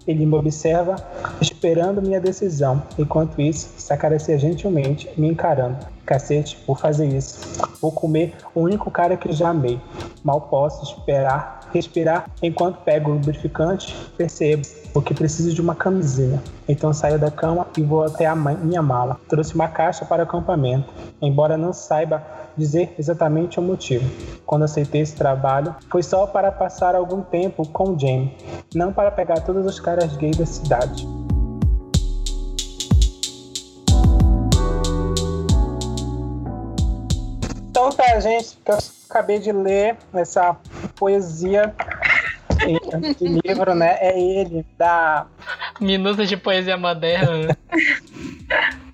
[0.07, 0.95] Ele me observa,
[1.41, 5.77] esperando minha decisão, enquanto isso, se acaricia gentilmente, me encarando.
[6.05, 7.37] Cacete, vou fazer isso.
[7.81, 9.81] Vou comer o único cara que já amei.
[10.23, 16.41] Mal posso esperar, respirar enquanto pego o lubrificante, percebo porque preciso de uma camisinha.
[16.69, 19.19] Então saio da cama e vou até a minha mala.
[19.27, 22.23] Trouxe uma caixa para o acampamento, embora não saiba
[22.55, 24.09] dizer exatamente o motivo.
[24.45, 28.37] Quando aceitei esse trabalho, foi só para passar algum tempo com o Jamie,
[28.73, 31.05] não para pegar todos os caras gays da cidade.
[37.69, 38.77] Então tá, gente, que eu
[39.09, 40.55] acabei de ler essa
[40.95, 41.73] poesia
[43.19, 43.97] de livro, né?
[43.99, 45.25] É ele, da,
[45.79, 47.47] Minutos de poesia moderna.
[47.47, 47.55] né?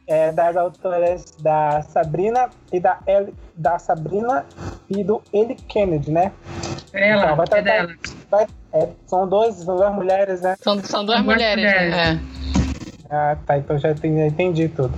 [0.08, 4.46] é, das autoras da Sabrina e da El, da Sabrina
[4.90, 6.32] e do Ellie Kennedy, né?
[6.94, 7.96] Ela, Então, vai é tratar- dela.
[8.30, 10.56] Vai- é, são dois, são duas mulheres, né?
[10.62, 11.96] São, são duas São duas mulheres, mulheres.
[11.96, 12.20] né?
[13.14, 14.94] Ah, tá, então já entendi, entendi tudo.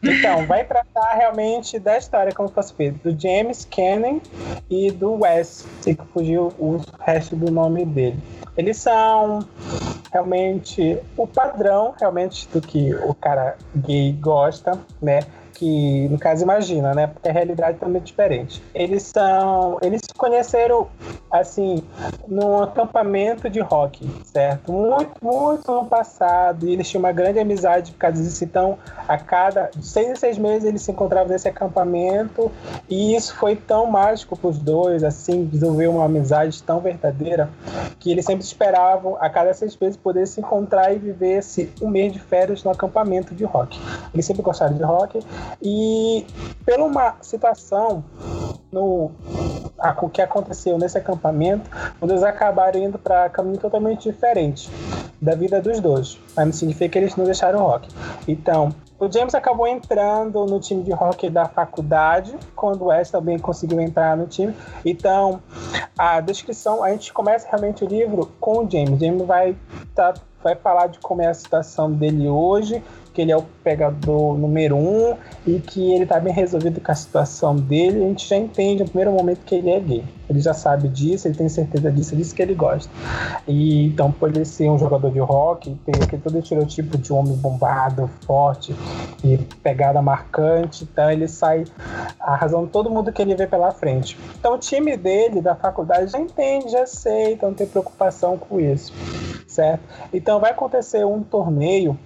[0.00, 4.20] Então, vai tratar realmente da história, como fosse feito, do James Cannon
[4.70, 8.22] e do Wes, sei que fugiu o resto do nome dele.
[8.56, 9.40] Eles são
[10.12, 15.18] realmente o padrão, realmente, do que o cara gay gosta, né?
[15.58, 17.08] Que, no caso, imagina, né?
[17.08, 18.62] Porque a realidade é também é diferente.
[18.72, 19.76] Eles são.
[19.82, 20.86] Eles se conheceram,
[21.28, 21.82] assim,
[22.28, 24.72] num acampamento de rock, certo?
[24.72, 26.64] Muito, muito no passado.
[26.68, 28.44] E eles tinham uma grande amizade por causa disso.
[28.44, 28.78] Então,
[29.08, 32.52] a cada seis seis meses eles se encontravam nesse acampamento.
[32.88, 37.50] E isso foi tão mágico para os dois, assim, desenvolver uma amizade tão verdadeira
[37.98, 41.88] que eles sempre esperavam a cada seis meses poder se encontrar e viver esse um
[41.88, 43.80] mês de férias no acampamento de rock.
[44.14, 45.20] Eles sempre gostaram de rock
[45.62, 46.26] e
[46.64, 48.04] por uma situação
[48.70, 49.10] no
[49.78, 51.70] a, o que aconteceu nesse acampamento,
[52.02, 54.68] eles acabaram indo para caminho totalmente diferente
[55.20, 56.18] da vida dos dois.
[56.36, 57.88] Mas não significa que eles não deixaram o rock.
[58.26, 63.38] Então, o James acabou entrando no time de hockey da faculdade, quando o Wes também
[63.38, 64.54] conseguiu entrar no time.
[64.84, 65.40] Então,
[65.96, 68.90] a descrição, a gente começa realmente o livro com o James.
[68.90, 69.56] O James vai,
[69.94, 72.82] tá, vai falar de como é a situação dele hoje,
[73.18, 76.94] que ele é o pegador número um e que ele tá bem resolvido com a
[76.94, 78.04] situação dele.
[78.04, 80.04] A gente já entende no primeiro momento que ele é gay.
[80.28, 82.90] Ele já sabe disso, ele tem certeza disso, é disso que ele gosta.
[83.46, 87.34] E então, por ele ser um jogador de rock, tem aquele todo estereotipo de homem
[87.36, 88.74] bombado, forte
[89.24, 91.64] e pegada marcante, então ele sai
[92.20, 94.18] arrasando todo mundo que ele vê pela frente.
[94.38, 98.92] Então, o time dele da faculdade já entende, já aceita, não tem preocupação com isso,
[99.46, 99.82] certo?
[100.12, 101.98] Então, vai acontecer um torneio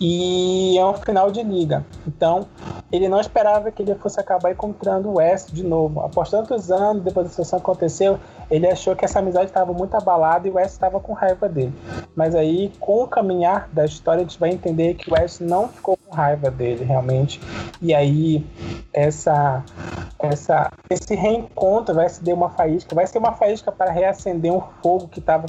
[0.00, 1.84] e é um final de liga.
[2.06, 2.46] Então,
[2.92, 6.00] ele não esperava que ele fosse acabar encontrando o West de novo.
[6.00, 8.18] Após tantos anos, depois da situação aconteceu,
[8.50, 11.72] ele achou que essa amizade estava muito abalada e o West estava com raiva dele.
[12.14, 15.68] Mas aí, com o caminhar da história, a gente vai entender que o West não
[15.68, 17.40] ficou com raiva dele, realmente.
[17.80, 18.44] E aí,
[18.92, 19.62] essa,
[20.18, 24.62] essa, esse reencontro vai se dar uma faísca, vai ser uma faísca para reacender um
[24.82, 25.46] fogo que estava,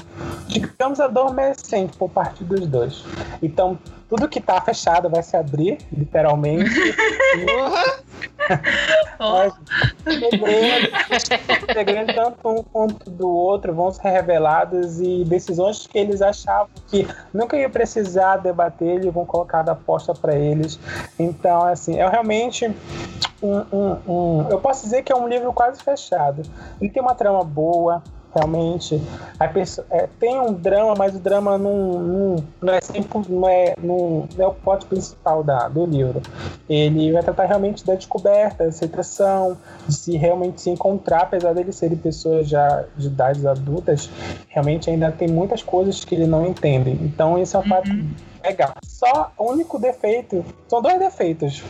[0.48, 3.04] digamos, adormecente por parte dos dois.
[3.42, 3.78] Então,
[4.10, 6.70] tudo que tá fechado vai se abrir, literalmente.
[9.20, 9.54] Mas,
[10.04, 10.92] segredo,
[11.74, 17.08] segredo tanto um quanto do outro vão ser revelados e decisões que eles achavam que
[17.34, 20.80] nunca ia precisar debater, eles vão colocar da aposta para eles.
[21.18, 22.74] Então, assim, é realmente
[23.42, 26.44] um, um, um, Eu posso dizer que é um livro quase fechado.
[26.80, 28.04] Ele tem uma trama boa,
[28.36, 29.02] realmente
[29.40, 33.48] a pessoa, é, tem um drama, mas o drama não, não, não é sempre não
[33.48, 36.22] é, não, não é o plot principal da, do livro.
[36.70, 39.58] Ele vai tratar realmente da descoberta, da aceitação,
[39.88, 44.10] de se realmente se encontrar, apesar dele serem pessoas já de idades adultas,
[44.50, 46.92] realmente ainda tem muitas coisas que ele não entende.
[46.92, 47.70] Então esse é um uhum.
[47.70, 47.90] fato
[48.44, 48.74] legal.
[48.84, 51.64] Só o único defeito, são dois defeitos,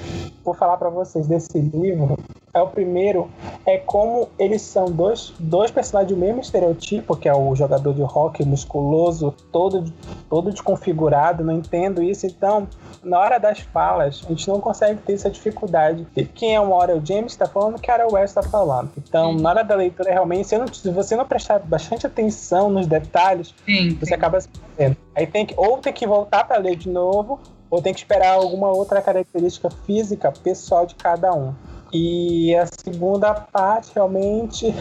[0.43, 2.17] vou falar para vocês desse livro.
[2.55, 3.29] É o primeiro,
[3.65, 8.01] é como eles são dois, dois personagens do mesmo estereotipo, que é o jogador de
[8.01, 9.91] rock musculoso, todo,
[10.29, 12.25] todo desconfigurado, não entendo isso.
[12.25, 12.65] Então,
[13.03, 16.75] na hora das falas, a gente não consegue ter essa dificuldade de quem é uma
[16.75, 18.89] hora o James está falando, que era o Wes está falando.
[18.97, 22.87] Então, na hora da leitura, realmente, se, não, se, você não prestar bastante atenção nos
[22.87, 24.13] detalhes, sim, você sim.
[24.13, 24.95] acaba se perdendo.
[25.13, 27.37] Aí tem que, ou tem que voltar para ler de novo,
[27.69, 31.53] ou tem que esperar alguma outra característica física pessoal de cada um.
[31.97, 34.75] E a segunda parte realmente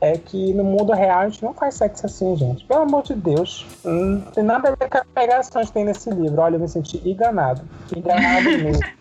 [0.00, 2.64] é que no mundo real a gente não faz sexo assim, gente.
[2.64, 3.64] Pelo amor de Deus.
[3.84, 6.40] Não tem nada a ver com as pegações que tem nesse livro.
[6.40, 7.62] Olha, eu me senti enganado.
[7.96, 8.82] Enganado mesmo.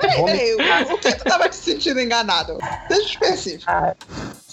[0.00, 2.56] Peraí, peraí, o que tu tava te sentindo enganado?
[2.88, 3.70] Deixa específico.
[3.70, 3.94] Ah,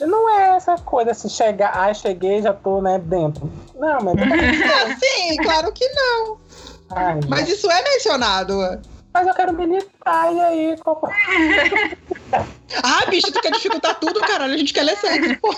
[0.02, 3.50] não é essa coisa assim, chegar, ah, cheguei, já tô, né, dentro.
[3.74, 4.16] Não, mas.
[4.20, 6.38] ah, sim, claro que não.
[6.90, 8.82] Ai, mas isso é mencionado.
[9.18, 10.78] Mas eu quero militar, e aí?
[10.78, 11.02] Como...
[12.84, 14.54] ah, bicho, tu quer dificultar tudo, caralho.
[14.54, 15.50] A gente quer ler sexo, pô.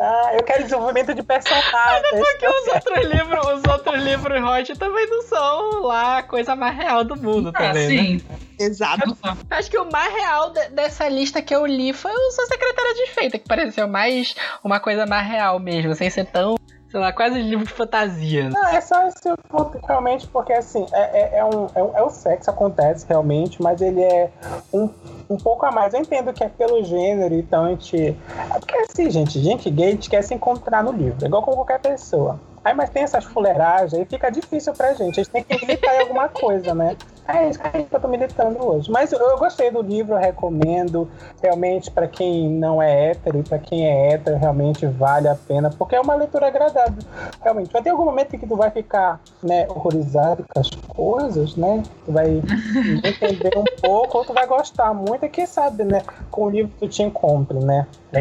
[0.00, 1.70] Ah, eu quero desenvolvimento de personagem.
[1.72, 6.22] Mas é porque os outros livros, os outros livros hot também não são lá a
[6.24, 8.24] coisa mais real do mundo ah, também, sim.
[8.28, 8.38] Né?
[8.58, 9.16] Exato.
[9.48, 12.94] Acho que o mais real de, dessa lista que eu li foi o Sua Secretária
[12.94, 14.34] de Feita, que pareceu mais
[14.64, 16.56] uma coisa mais real mesmo, sem ser tão
[16.90, 18.50] sei lá, quase livro de fantasia.
[18.50, 22.10] Não, é só esse ponto, realmente, porque assim, é, é, é, um, é, é, o
[22.10, 24.30] sexo, acontece realmente, mas ele é
[24.72, 24.90] um,
[25.28, 25.94] um pouco a mais.
[25.94, 27.96] Eu entendo que é pelo gênero, então a gente.
[27.96, 31.52] É porque assim, gente, gente gay, a gente quer se encontrar no livro, igual com
[31.52, 32.40] qualquer pessoa.
[32.62, 35.18] Aí, mas tem essas fuleiragens, aí fica difícil pra gente.
[35.18, 36.96] A gente tem que militar em alguma coisa, né?
[37.26, 38.90] É isso que eu tô militando hoje.
[38.90, 41.08] Mas eu, gostei do livro, eu recomendo.
[41.42, 45.70] Realmente, para quem não é hétero e para quem é hétero, realmente vale a pena,
[45.70, 47.02] porque é uma leitura agradável.
[47.40, 47.72] Realmente.
[47.72, 51.82] Vai ter algum momento em que tu vai ficar né, horrorizado com as coisas, né?
[52.04, 52.42] Tu vai
[53.04, 56.02] entender um pouco, ou tu vai gostar muito, e quem sabe, né?
[56.30, 57.86] Com o livro tu te encontre, né?
[58.12, 58.20] É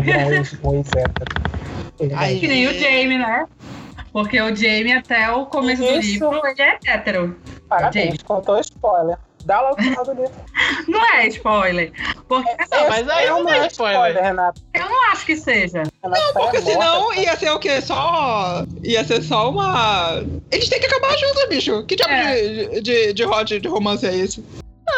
[0.66, 2.16] um ex-hétero.
[2.16, 3.46] Aí, que nem o Jamie, né?
[4.12, 6.20] Porque o Jamie, até o começo Isso.
[6.20, 7.40] do livro, ele é hétero.
[7.68, 9.18] Parabéns, contou spoiler.
[9.46, 10.32] Dá logo o final do livro.
[10.88, 11.92] Não é spoiler.
[12.28, 13.98] Porque, é, é, mas aí não, não é spoiler.
[13.98, 14.62] spoiler, Renato.
[14.74, 15.84] Eu não acho que seja.
[16.04, 17.82] Renato não, porque senão ia ser o quê?
[17.82, 18.66] Só.
[18.84, 20.24] Ia ser só uma.
[20.52, 21.84] Eles têm que acabar juntos, bicho.
[21.86, 22.36] Que tipo é.
[22.36, 24.44] de, de, de, de romance é esse?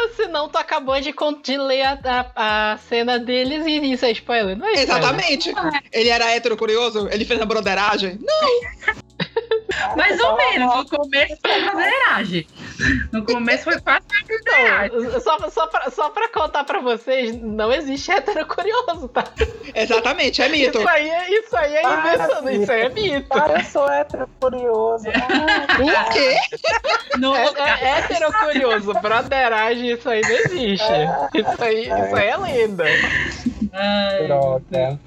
[0.02, 2.00] Não, senão tu acabou de, de ler a,
[2.36, 5.00] a, a, cena deles e isso é spoiler, não é spoiler?
[5.00, 5.54] Exatamente.
[5.92, 7.08] Ele era hétero curioso?
[7.12, 8.20] Ele fez a broderagem?
[8.20, 8.96] Não!
[9.96, 12.48] Mais ou menos, no começo foi broderagem.
[13.12, 18.12] No começo foi quase então, só, só, pra, só pra contar pra vocês, não existe
[18.12, 19.24] hétero curioso, tá?
[19.74, 20.78] Exatamente, é mito.
[20.80, 23.28] Isso aí, é, isso aí é invenção, isso aí é mito.
[23.28, 25.08] Para, eu sou hétero curioso.
[25.82, 26.36] Ah, o quê?
[27.18, 30.86] No, é, é hétero curioso, broderagem, isso aí não existe.
[31.34, 32.86] Isso aí, isso aí é lenda.
[33.74, 35.00] Ai, Droga.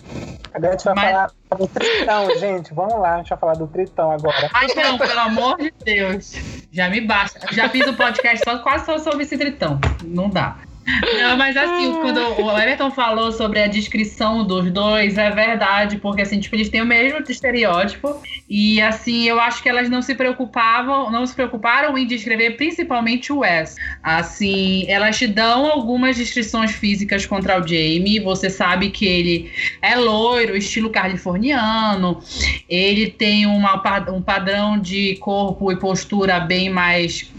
[0.52, 1.10] Agora a gente vai Mas...
[1.10, 2.74] falar do Tritão, gente.
[2.74, 4.50] Vamos lá, a gente vai falar do Tritão agora.
[4.52, 6.34] Ai, não, pelo amor de Deus.
[6.70, 7.52] Já me basta.
[7.52, 9.80] Já fiz o um podcast só, quase só sobre esse Tritão.
[10.04, 10.56] Não dá.
[10.86, 16.22] Não, mas assim, quando o Everton falou sobre a descrição dos dois, é verdade, porque
[16.22, 18.20] assim, tipo, eles têm o mesmo estereótipo.
[18.48, 23.32] E assim, eu acho que elas não se preocupavam, não se preocuparam em descrever principalmente
[23.32, 23.76] o Wes.
[24.02, 28.20] Assim, elas te dão algumas descrições físicas contra o Jamie.
[28.20, 32.22] Você sabe que ele é loiro, estilo californiano.
[32.68, 37.32] Ele tem uma, um padrão de corpo e postura bem mais.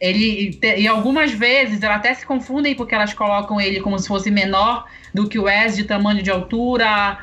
[0.00, 4.30] Ele, e algumas vezes, elas até se confundem porque elas colocam ele como se fosse
[4.30, 7.18] menor do que o Wes de tamanho de altura,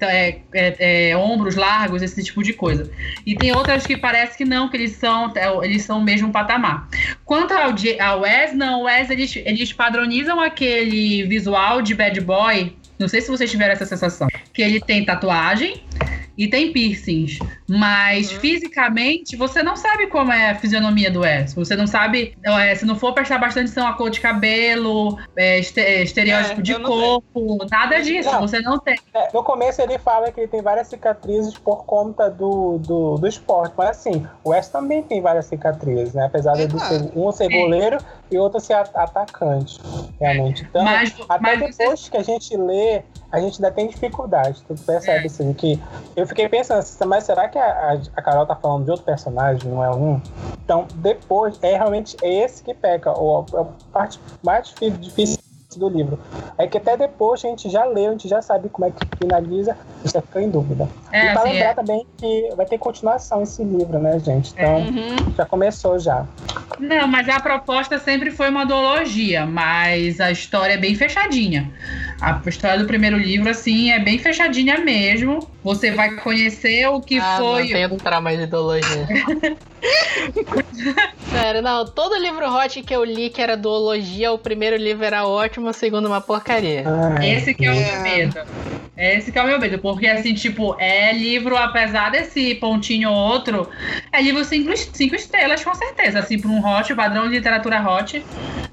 [0.00, 2.90] é, é, é, ombros largos, esse tipo de coisa.
[3.26, 6.30] E tem outras que parece que não, que eles são, é, eles são o mesmo
[6.30, 6.88] patamar.
[7.24, 12.76] Quanto ao, ao Wes, não, o Wes eles, eles padronizam aquele visual de bad boy.
[12.98, 14.28] Não sei se vocês tiveram essa sensação.
[14.52, 15.82] Que ele tem tatuagem,
[16.40, 17.38] e tem piercings.
[17.68, 18.40] Mas uhum.
[18.40, 21.52] fisicamente, você não sabe como é a fisionomia do Wes.
[21.52, 22.34] Você não sabe.
[22.42, 26.80] É, se não for prestar bastante atenção a cor de cabelo, é, estereótipo é, de
[26.80, 27.68] corpo, sei.
[27.70, 28.30] nada disso.
[28.32, 28.40] Não.
[28.40, 28.96] Você não tem.
[29.14, 33.26] É, no começo ele fala que ele tem várias cicatrizes por conta do, do, do
[33.26, 33.74] esporte.
[33.76, 36.24] Mas assim, o Wes também tem várias cicatrizes, né?
[36.24, 37.98] Apesar de ser, um ser goleiro
[38.30, 39.78] e outro ser atacante.
[40.18, 40.66] Realmente.
[40.68, 42.10] Então, mas, até mas depois você...
[42.10, 44.62] que a gente lê a gente ainda tem dificuldade.
[44.66, 45.26] Tu percebe, é.
[45.26, 45.80] assim, que
[46.16, 49.70] eu fiquei pensando assim, mas será que a, a, Carol tá falando de outro personagem,
[49.70, 50.20] não é um?
[50.64, 55.38] Então, depois, é realmente esse que peca, ou a, a parte mais difícil
[55.76, 56.18] do livro.
[56.58, 59.06] É que até depois a gente já leu, a gente já sabe como é que
[59.16, 60.88] finaliza, a gente fica em dúvida.
[61.12, 61.74] É, e para lembrar é.
[61.74, 64.52] também que vai ter continuação esse livro, né, gente?
[64.52, 64.78] Então, é.
[64.78, 65.34] uhum.
[65.36, 66.26] já começou já.
[66.78, 71.70] Não, mas a proposta sempre foi uma duologia, mas a história é bem fechadinha.
[72.20, 75.48] A história do primeiro livro, assim, é bem fechadinha mesmo.
[75.62, 77.62] Você vai conhecer o que ah, foi.
[77.62, 79.06] Não tenho entrar mais ideologia.
[81.30, 81.86] Sério, não.
[81.86, 85.72] Todo livro hot que eu li que era duologia, o primeiro livro era ótimo, o
[85.72, 86.84] segundo uma porcaria.
[87.22, 88.40] Esse que é o meu medo.
[88.96, 93.16] Esse que é o meu medo, porque assim, tipo, é livro, apesar desse pontinho ou
[93.16, 93.66] outro,
[94.12, 96.18] é livro cinco, cinco estrelas, com certeza.
[96.18, 98.22] Assim, para um hot, padrão de literatura hot,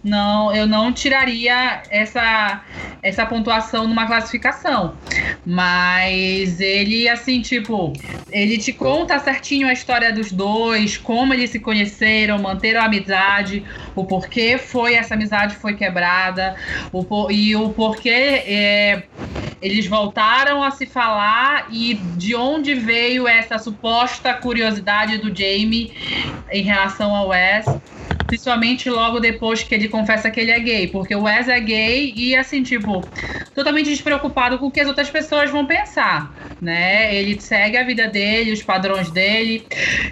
[0.03, 2.61] não, eu não tiraria essa,
[3.01, 4.95] essa pontuação numa classificação.
[5.45, 7.93] Mas ele, assim, tipo,
[8.29, 13.65] ele te conta certinho a história dos dois, como eles se conheceram, manteram a amizade,
[13.95, 16.55] o porquê foi essa amizade foi quebrada,
[16.91, 19.03] o, e o porquê é,
[19.61, 25.93] eles voltaram a se falar e de onde veio essa suposta curiosidade do Jamie
[26.51, 27.65] em relação ao Wes
[28.27, 30.87] Principalmente logo depois que ele confessa que ele é gay.
[30.87, 33.11] Porque o Wes é gay e, assim, tipo,
[33.53, 37.13] totalmente despreocupado com o que as outras pessoas vão pensar, né?
[37.15, 39.67] Ele segue a vida dele, os padrões dele.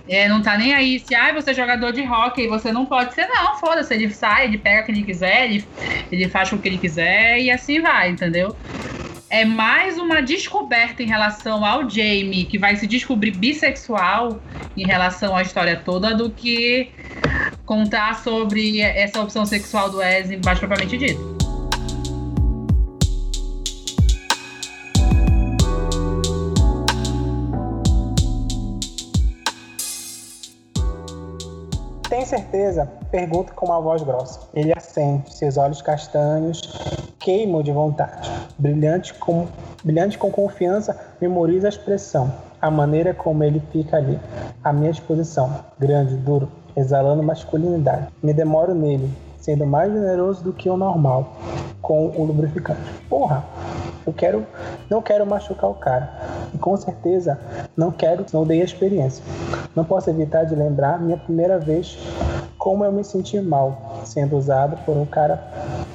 [0.08, 3.14] É, não tá nem aí se, ah, você é jogador de hockey, você não pode
[3.14, 3.94] ser, não, foda-se.
[3.94, 5.70] Ele sai, ele pega quem ele quiser, ele,
[6.12, 8.58] ele faz o que ele quiser e assim vai, entendeu?
[9.36, 14.40] É mais uma descoberta em relação ao Jamie, que vai se descobrir bissexual
[14.78, 16.90] em relação à história toda, do que
[17.66, 21.35] contar sobre essa opção sexual do Wes mais propriamente dito.
[32.10, 32.88] Tem certeza?
[33.10, 34.42] Pergunta com uma voz grossa.
[34.54, 36.62] Ele acende, seus olhos castanhos
[37.26, 38.32] queimam de vontade.
[38.56, 39.48] Brilhante com,
[39.84, 42.32] brilhante com confiança, memoriza a expressão,
[42.62, 44.20] a maneira como ele fica ali,
[44.64, 46.48] à minha disposição, grande, duro,
[46.78, 48.10] exalando masculinidade.
[48.22, 51.34] Me demoro nele, sendo mais generoso do que o normal,
[51.82, 52.80] com o lubrificante.
[53.10, 53.44] Porra,
[54.06, 54.46] eu quero,
[54.90, 56.10] não quero machucar o cara.
[56.54, 57.40] E com certeza
[57.76, 59.24] não quero, não dei a experiência.
[59.76, 61.98] Não posso evitar de lembrar minha primeira vez
[62.58, 65.44] como eu me senti mal sendo usado por um cara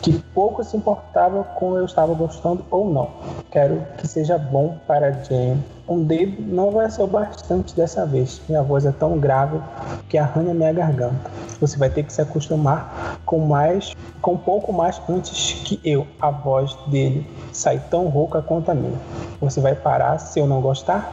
[0.03, 3.11] que pouco se importava com eu estava gostando ou não.
[3.51, 5.63] Quero que seja bom para Jane.
[5.87, 8.41] Um dedo não vai ser o bastante dessa vez.
[8.49, 9.61] Minha voz é tão grave
[10.09, 11.31] que arranha minha garganta.
[11.61, 16.07] Você vai ter que se acostumar com mais, com pouco mais antes que eu.
[16.19, 18.99] A voz dele sai tão rouca quanto a minha.
[19.43, 21.13] Você vai parar se eu não gostar?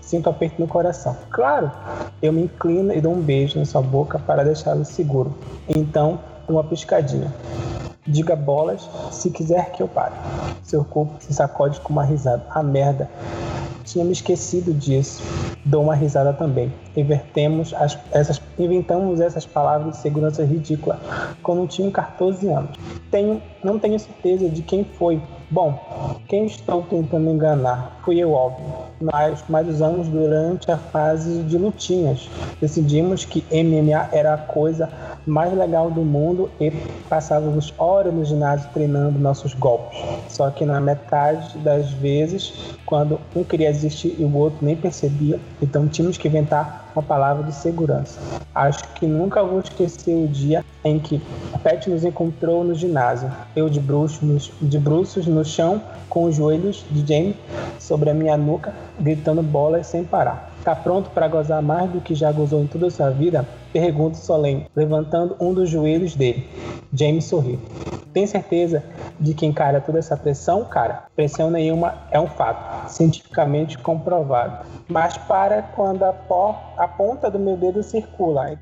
[0.00, 1.16] Sinto aperto no coração.
[1.30, 1.70] Claro,
[2.20, 5.32] eu me inclino e dou um beijo na sua boca para deixá-lo seguro.
[5.68, 6.18] Então,
[6.48, 7.32] uma piscadinha.
[8.08, 10.14] Diga bolas se quiser que eu pare.
[10.64, 12.44] Seu corpo se sacode com uma risada.
[12.50, 13.08] A merda.
[13.84, 15.22] Tinha me esquecido disso.
[15.68, 16.72] Dou uma risada também.
[16.96, 20.98] Invertemos as, essas, inventamos essas palavras de segurança ridícula
[21.42, 22.70] quando tinha 14 anos.
[23.10, 25.20] Tenho, não tenho certeza de quem foi.
[25.50, 25.78] Bom,
[26.26, 28.00] quem estou tentando enganar?
[28.02, 28.66] Fui eu, óbvio.
[29.00, 32.28] Mas, mas usamos durante a fase de lutinhas.
[32.60, 34.90] Decidimos que MMA era a coisa
[35.26, 36.70] mais legal do mundo e
[37.08, 39.98] passávamos horas no ginásio treinando nossos golpes.
[40.28, 45.38] Só que na metade das vezes, quando um queria desistir e o outro nem percebia,
[45.60, 48.18] então tínhamos que inventar uma palavra de segurança.
[48.54, 51.20] Acho que nunca vou esquecer o dia em que
[51.62, 53.30] Pet nos encontrou no ginásio.
[53.54, 54.78] Eu de bruxos, de
[55.28, 57.36] no chão, com os joelhos de Jamie
[57.78, 60.50] sobre a minha nuca, gritando bolas sem parar.
[60.68, 63.48] Tá pronto para gozar mais do que já gozou em toda a sua vida?
[63.72, 66.46] Pergunto solene, levantando um dos joelhos dele.
[66.92, 67.58] James sorriu.
[68.12, 68.84] Tem certeza
[69.18, 71.04] de que encara toda essa pressão, cara?
[71.16, 74.66] Pressão nenhuma é um fato, cientificamente comprovado.
[74.88, 78.60] Mas para quando a, pó, a ponta do meu dedo circula.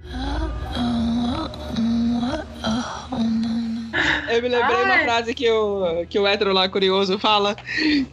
[4.29, 4.85] Eu me lembrei Ai.
[4.85, 7.57] uma frase que o, que o hétero lá curioso fala: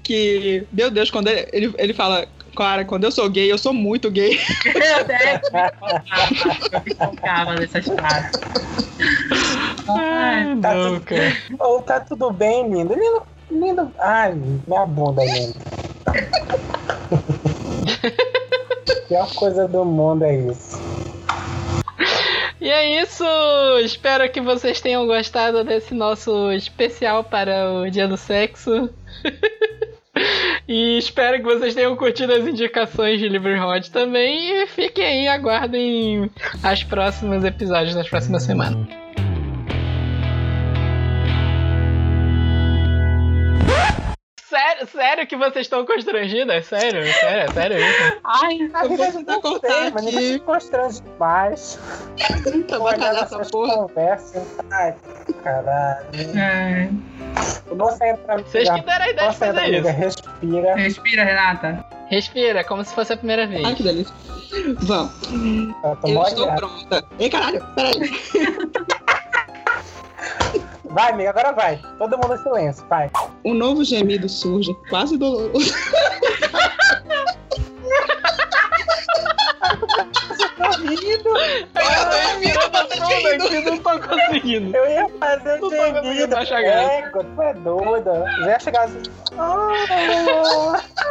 [0.02, 2.26] que, meu Deus, quando ele, ele, ele fala,
[2.56, 4.40] Cara, quando eu sou gay, eu sou muito gay.
[4.66, 5.42] Eu até
[6.86, 8.32] me focava nessas frases.
[9.90, 11.04] Ai, tá, tudo...
[11.60, 12.94] Oh, tá tudo bem, lindo.
[12.94, 13.92] Lindo, lindo.
[14.00, 14.36] Ai,
[14.68, 15.56] minha bunda, lindo.
[19.08, 20.80] Pior coisa do mundo é isso.
[22.62, 23.26] E é isso!
[23.84, 28.90] Espero que vocês tenham gostado desse nosso especial para o Dia do Sexo.
[30.68, 34.64] E espero que vocês tenham curtido as indicações de Livre Hot também.
[34.64, 36.30] E fiquem aí, aguardem
[36.62, 39.03] as próximas episódios das próximas semanas.
[44.54, 46.68] Sério, sério que vocês estão constrangidas?
[46.68, 48.20] Sério, sério, sério isso?
[48.24, 51.80] Ai, a vida não tá cortando mas ninguém se constrange demais.
[52.68, 53.74] Tá bacana essa porra.
[53.74, 54.46] Conversa.
[54.72, 54.94] Ai,
[55.44, 56.06] caralho.
[56.38, 56.88] É.
[57.76, 59.88] Você entra Vocês que deram a ideia de fazer isso.
[59.90, 60.76] Respira.
[60.76, 61.86] Respira, Renata.
[62.10, 63.66] Respira, como se fosse a primeira vez.
[63.66, 64.14] Ai, que delícia.
[64.82, 65.14] Vamos.
[65.84, 67.04] Eu, eu estou pronta.
[67.18, 68.00] Ei, caralho, peraí.
[70.94, 71.82] Vai, amiga, agora vai.
[71.98, 73.10] Todo mundo em silêncio, vai.
[73.44, 75.74] Um novo gemido surge, quase doloroso.
[80.80, 81.30] rindo.
[81.30, 81.68] Eu
[83.40, 84.78] tô rindo, não tô conseguindo.
[84.78, 86.02] Eu ia fazer não gemido.
[86.68, 88.26] É, tu é doida.
[88.42, 89.02] Já ia chegar assim.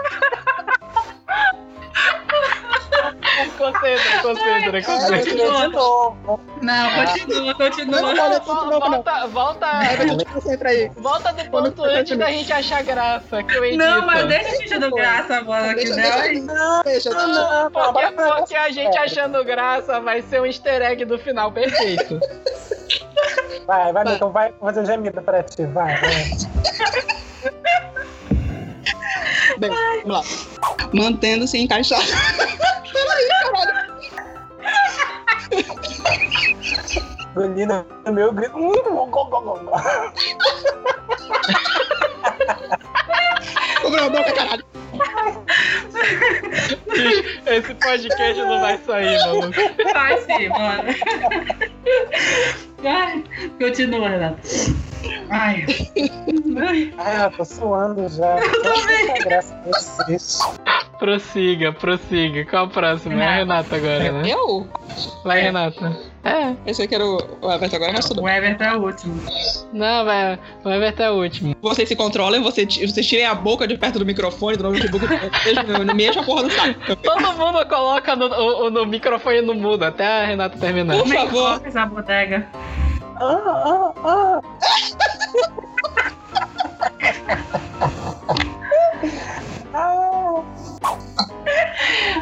[3.59, 5.23] Concentra, concentra, concentra.
[5.23, 5.35] De
[5.73, 6.41] novo.
[6.61, 8.01] Não, continua, continua.
[8.01, 9.69] Não, volta, volta, volta.
[10.33, 10.91] Concentra aí.
[10.97, 13.85] Volta do ponto antes da gente achar graça, que eu edito.
[13.85, 16.55] Não, mas deixa a gente achando graça, mano, que não.
[16.55, 21.19] Não, deixa, não, porque, porque a gente achando graça vai ser um easter egg do
[21.19, 22.21] final perfeito.
[23.67, 27.13] Vai, vai, então vai fazer gemido pra ti, vai, vai.
[29.59, 29.71] Bem,
[30.05, 30.23] vamos lá.
[30.93, 32.05] Mantendo-se encaixado.
[32.93, 33.93] Peraí, caralho.
[37.37, 38.53] Menina, meu grito.
[43.83, 44.65] Cobrou a boca, caralho.
[47.47, 49.53] Esse podcast não vai sair, mano.
[49.93, 50.89] Vai sim, mano.
[52.85, 53.25] Ai,
[53.59, 54.41] continua, Renato.
[55.31, 55.67] Ai.
[56.99, 57.25] Ai.
[57.25, 58.39] eu tô suando já.
[58.39, 59.15] Eu também.
[59.25, 60.39] Graça a vocês.
[60.99, 62.45] Prossiga, prossiga.
[62.47, 63.17] Qual o próximo?
[63.17, 63.25] Renata.
[63.25, 64.31] É a Renata agora, né?
[64.31, 64.69] Eu?
[65.25, 65.43] Vai, é.
[65.45, 65.99] Renata.
[66.25, 66.55] É.
[66.67, 69.21] Esse aqui era o, o Everton agora, mas tudo O Everton é o último.
[69.73, 70.39] Não, vai.
[70.65, 71.57] O Everton é o último.
[71.63, 75.05] Vocês se controlem, vocês, vocês tirem a boca de perto do microfone, do notebook,
[75.67, 76.97] não, não me enche a porra do saco.
[76.97, 80.99] Todo mundo coloca no, o, no microfone no mudo, até a Renata terminar.
[80.99, 81.63] Por favor.
[81.65, 82.47] Essa bodega.
[83.17, 84.41] Ah, ah, ah.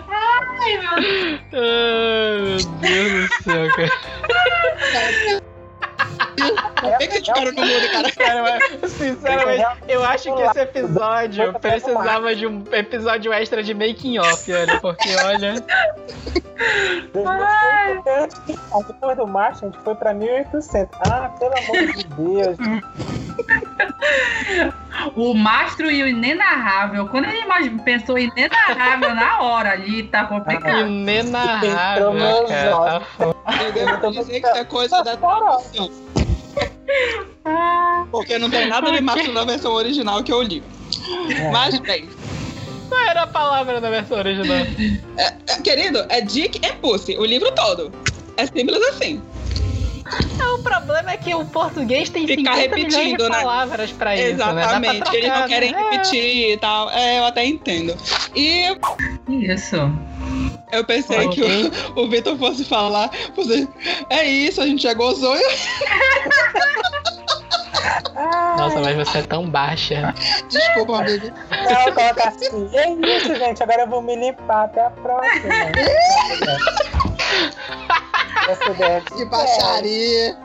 [0.08, 1.40] Ai, meu Deus.
[1.52, 5.49] Ai, meu Deus do céu, cara.
[6.40, 8.12] Por que, cara no mundo, cara.
[8.12, 14.18] Cara, mas, sinceramente, eu acho que esse episódio precisava de um episódio extra de making
[14.18, 15.54] off, olha, porque olha.
[18.86, 20.98] Depois do março, a gente foi pra 1800.
[21.08, 22.56] Ah, pelo amor de Deus.
[25.16, 27.08] O mastro e o inenarrável.
[27.08, 27.40] Quando ele
[27.80, 30.86] pensou em inenarrável na hora ali, tá complicado.
[30.86, 33.08] Inenarrável, Entrou meus cara, tá olhos.
[33.16, 33.36] foda.
[33.62, 35.90] Eu devo dizer que isso é coisa da tradução.
[38.10, 40.62] Porque não tem nada de mastro na versão original que eu li.
[41.52, 42.08] Mas, bem,
[42.88, 44.56] Qual era a palavra da versão original?
[45.16, 47.92] é, querido, é Dick and Pussy, o livro todo.
[48.36, 49.22] É simples assim.
[50.54, 53.38] o problema é que o português tem Ficar 50 milhões de repetindo, né?
[53.40, 54.32] palavras pra isso, né?
[54.32, 55.16] Dá pra Exatamente.
[55.16, 55.82] Eles não querem né?
[55.90, 56.90] repetir e tal.
[56.90, 57.96] É, eu até entendo.
[58.34, 58.76] E
[59.28, 59.76] isso.
[60.72, 63.10] eu pensei que o, o Vitor fosse falar.
[63.34, 63.68] Fosse,
[64.08, 65.36] é isso, a gente já gozou.
[68.58, 70.14] Nossa, mas você é tão baixa.
[70.48, 71.28] Desculpa, amigo.
[71.50, 72.68] não, coloca assim.
[72.74, 73.62] É isso, gente.
[73.62, 74.64] Agora eu vou me limpar.
[74.64, 75.54] Até a próxima.
[78.50, 80.36] Essa ideia é Que baixaria.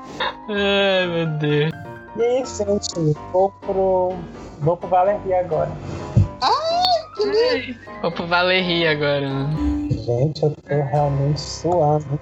[0.49, 1.71] Ai, meu Deus.
[2.17, 3.17] E isso, gente.
[3.31, 4.13] Vou pro.
[4.59, 5.71] Vou pro Valeria agora.
[8.01, 9.27] Vou pro Valerie agora.
[9.89, 12.19] Gente, eu tô realmente suando.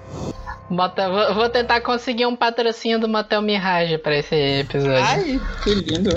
[0.70, 5.04] Motel- vou, vou tentar conseguir um patrocínio do Motel Mirage pra esse episódio.
[5.04, 6.16] Ai, que lindo.